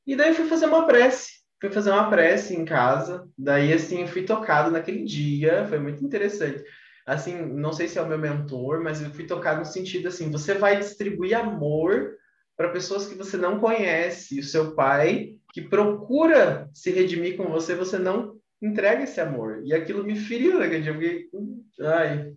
[0.07, 3.29] E daí eu fui fazer uma prece, fui fazer uma prece em casa.
[3.39, 6.63] Daí, assim, fui tocado naquele dia, foi muito interessante
[7.07, 10.31] assim, não sei se é o meu mentor, mas eu fui tocado no sentido assim,
[10.31, 12.17] você vai distribuir amor
[12.57, 14.39] para pessoas que você não conhece.
[14.39, 19.63] O seu pai, que procura se redimir com você, você não entrega esse amor.
[19.65, 20.93] E aquilo me feriu naquele dia.
[20.93, 22.33] Eu fiquei, hum, ai.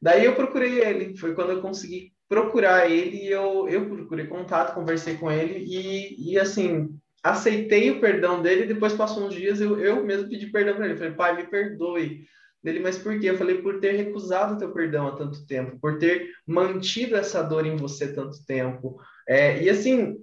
[0.00, 1.16] Daí eu procurei ele.
[1.16, 6.38] Foi quando eu consegui procurar ele eu, eu procurei contato, conversei com ele e, e
[6.38, 8.66] assim, aceitei o perdão dele.
[8.66, 10.96] Depois passou uns dias, eu, eu mesmo pedi perdão para ele.
[10.96, 12.24] Falei, pai, me perdoe.
[12.62, 13.28] Dele, mas por quê?
[13.28, 17.66] Eu falei, por ter recusado teu perdão há tanto tempo, por ter mantido essa dor
[17.66, 18.98] em você tanto tempo.
[19.28, 20.16] É, e assim,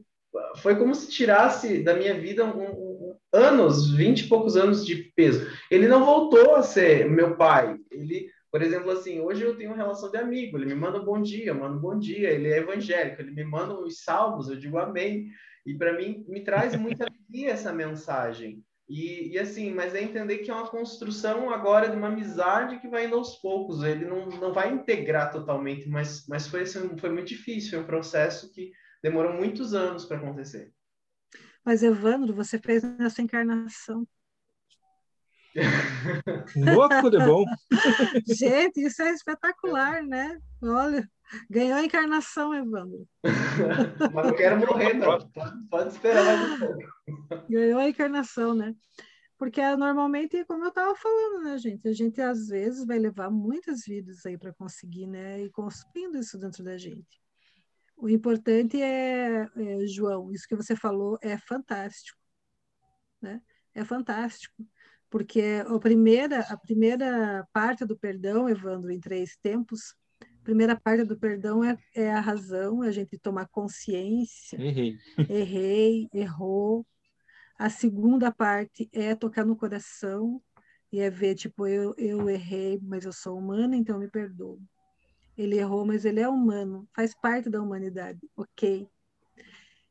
[0.57, 2.90] foi como se tirasse da minha vida um,
[3.33, 5.47] anos, vinte e poucos anos de peso.
[5.69, 7.75] Ele não voltou a ser meu pai.
[7.89, 10.57] Ele, por exemplo, assim, hoje eu tenho uma relação de amigo.
[10.57, 12.29] Ele me manda um bom dia, manda um bom dia.
[12.29, 15.27] Ele é evangélico, ele me manda os salmos, eu digo amém.
[15.65, 18.63] E para mim, me traz muita alegria essa mensagem.
[18.89, 22.89] E, e, assim, mas é entender que é uma construção agora de uma amizade que
[22.89, 23.83] vai indo aos poucos.
[23.83, 27.69] Ele não, não vai integrar totalmente, mas, mas foi, assim, foi muito difícil.
[27.69, 28.71] Foi um processo que
[29.01, 30.73] demorou muitos anos para acontecer.
[31.63, 34.07] Mas, Evandro, você fez nessa encarnação.
[36.55, 37.43] Louco de bom.
[38.27, 40.39] Gente, isso é espetacular, né?
[40.63, 41.07] Olha,
[41.49, 43.07] ganhou a encarnação, Evandro.
[44.13, 45.07] Mas eu quero morrer, não.
[45.19, 47.47] Pode, pode esperar mais um pouco.
[47.49, 48.73] Ganhou a encarnação, né?
[49.37, 51.87] Porque é normalmente, como eu estava falando, né, gente?
[51.87, 55.41] A gente às vezes vai levar muitas vidas aí para conseguir, né?
[55.41, 57.20] E construindo isso dentro da gente.
[58.01, 62.17] O importante é, é, João, isso que você falou é fantástico,
[63.21, 63.41] né?
[63.73, 64.65] É fantástico
[65.11, 71.03] porque a primeira, a primeira parte do perdão, Evandro, em três tempos, a primeira parte
[71.03, 74.59] do perdão é, é a razão, é a gente tomar consciência.
[74.59, 74.97] Errei.
[75.29, 76.87] Errei, errou.
[77.59, 80.41] A segunda parte é tocar no coração
[80.91, 84.59] e é ver, tipo, eu, eu errei, mas eu sou humana, então me perdoo.
[85.37, 88.87] Ele errou, mas ele é humano, faz parte da humanidade, ok.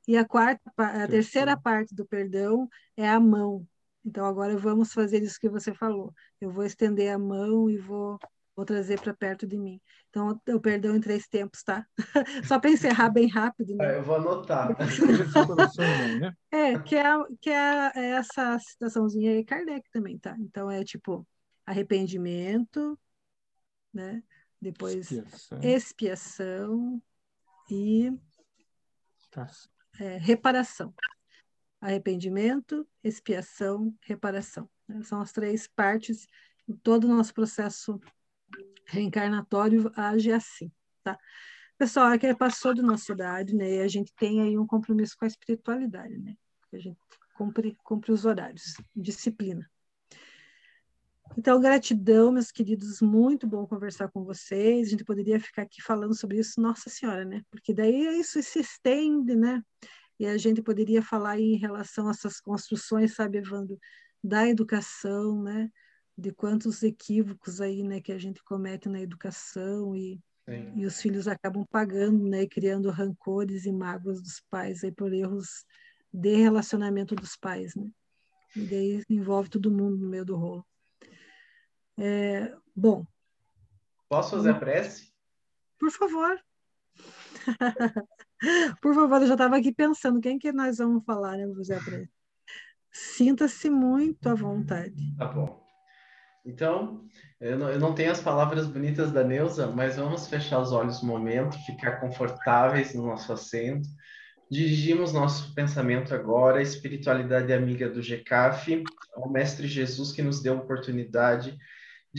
[0.07, 3.67] E a quarta, a terceira parte do perdão é a mão,
[4.05, 6.13] então, agora vamos fazer isso que você falou.
[6.41, 8.19] Eu vou estender a mão e vou,
[8.57, 9.81] vou trazer para perto de mim.
[10.09, 11.87] Então, o perdão em três tempos, tá?
[12.45, 13.77] Só para encerrar bem rápido.
[13.77, 13.95] Né?
[13.95, 14.71] É, eu vou anotar.
[16.21, 16.33] Né?
[16.51, 17.05] é, que é,
[17.41, 20.35] que é, é essa citaçãozinha aí, Kardec também, tá?
[20.41, 21.27] Então, é tipo
[21.65, 22.99] arrependimento,
[23.93, 24.23] né?
[24.61, 27.03] Depois expiação, expiação
[27.71, 28.13] e
[29.31, 29.51] tá.
[29.99, 30.95] é, reparação
[31.81, 34.69] arrependimento, expiação, reparação.
[35.03, 36.27] São as três partes.
[36.83, 37.99] Todo o nosso processo
[38.87, 40.71] reencarnatório age assim,
[41.03, 41.19] tá?
[41.79, 43.77] Pessoal, é que passou de nossa idade, né?
[43.77, 46.37] E a gente tem aí um compromisso com a espiritualidade, né?
[46.73, 46.99] A gente
[47.35, 49.69] cumpre, cumpre os horários, disciplina.
[51.37, 54.89] Então, gratidão, meus queridos, muito bom conversar com vocês.
[54.89, 57.43] A gente poderia ficar aqui falando sobre isso, Nossa Senhora, né?
[57.51, 59.63] Porque daí isso se estende, né?
[60.19, 63.79] E a gente poderia falar em relação a essas construções, sabe, Evandro,
[64.23, 65.71] da educação, né?
[66.19, 70.21] De quantos equívocos aí, né, que a gente comete na educação e,
[70.75, 75.65] e os filhos acabam pagando, né, criando rancores e mágoas dos pais aí por erros
[76.13, 77.89] de relacionamento dos pais, né?
[78.55, 80.67] E daí envolve todo mundo no meio do rolo.
[82.01, 83.05] É, bom.
[84.09, 85.13] Posso fazer a prece?
[85.79, 86.41] Por favor.
[88.81, 92.11] Por favor, eu já estava aqui pensando quem que nós vamos falar, né, José Preto?
[92.91, 95.15] Sinta-se muito à vontade.
[95.19, 95.63] Tá bom.
[96.45, 97.05] Então,
[97.39, 101.03] eu não, eu não, tenho as palavras bonitas da Neuza, mas vamos fechar os olhos
[101.03, 103.87] um momento, ficar confortáveis no nosso assento.
[104.51, 108.83] Dirigimos nosso pensamento agora à espiritualidade amiga do GECAF,
[109.15, 111.59] ao Mestre Jesus que nos deu a oportunidade de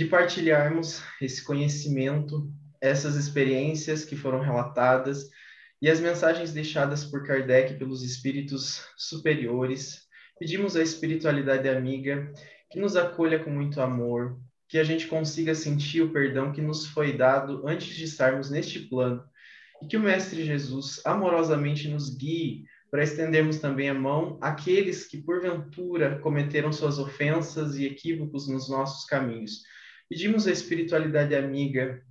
[0.05, 5.29] partilharmos esse conhecimento, essas experiências que foram relatadas
[5.81, 10.03] e as mensagens deixadas por Kardec pelos espíritos superiores.
[10.39, 12.31] Pedimos à espiritualidade amiga
[12.69, 14.39] que nos acolha com muito amor,
[14.69, 18.79] que a gente consiga sentir o perdão que nos foi dado antes de estarmos neste
[18.79, 19.23] plano
[19.81, 25.17] e que o Mestre Jesus amorosamente nos guie para estendermos também a mão àqueles que
[25.17, 29.63] porventura cometeram suas ofensas e equívocos nos nossos caminhos.
[30.11, 32.03] Pedimos à espiritualidade amiga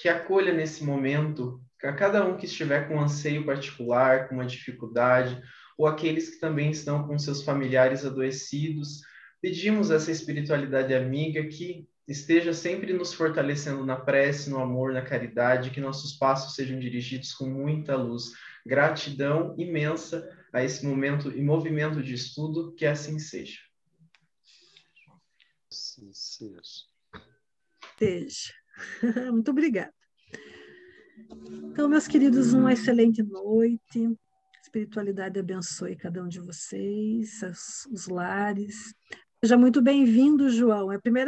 [0.00, 4.46] que acolha nesse momento a cada um que estiver com um anseio particular, com uma
[4.46, 5.38] dificuldade,
[5.76, 9.02] ou aqueles que também estão com seus familiares adoecidos,
[9.42, 15.68] pedimos essa espiritualidade amiga que esteja sempre nos fortalecendo na prece, no amor, na caridade,
[15.68, 18.32] que nossos passos sejam dirigidos com muita luz.
[18.64, 23.58] Gratidão imensa a esse momento e movimento de estudo, que assim seja.
[25.68, 26.88] Sim, seja.
[27.98, 28.52] Seja.
[29.32, 29.92] Muito obrigada.
[31.70, 34.16] Então, meus queridos, uma excelente noite.
[34.62, 37.40] espiritualidade abençoe cada um de vocês,
[37.90, 38.94] os lares.
[39.42, 40.90] Seja muito bem-vindo, João.
[40.92, 41.26] É a primeira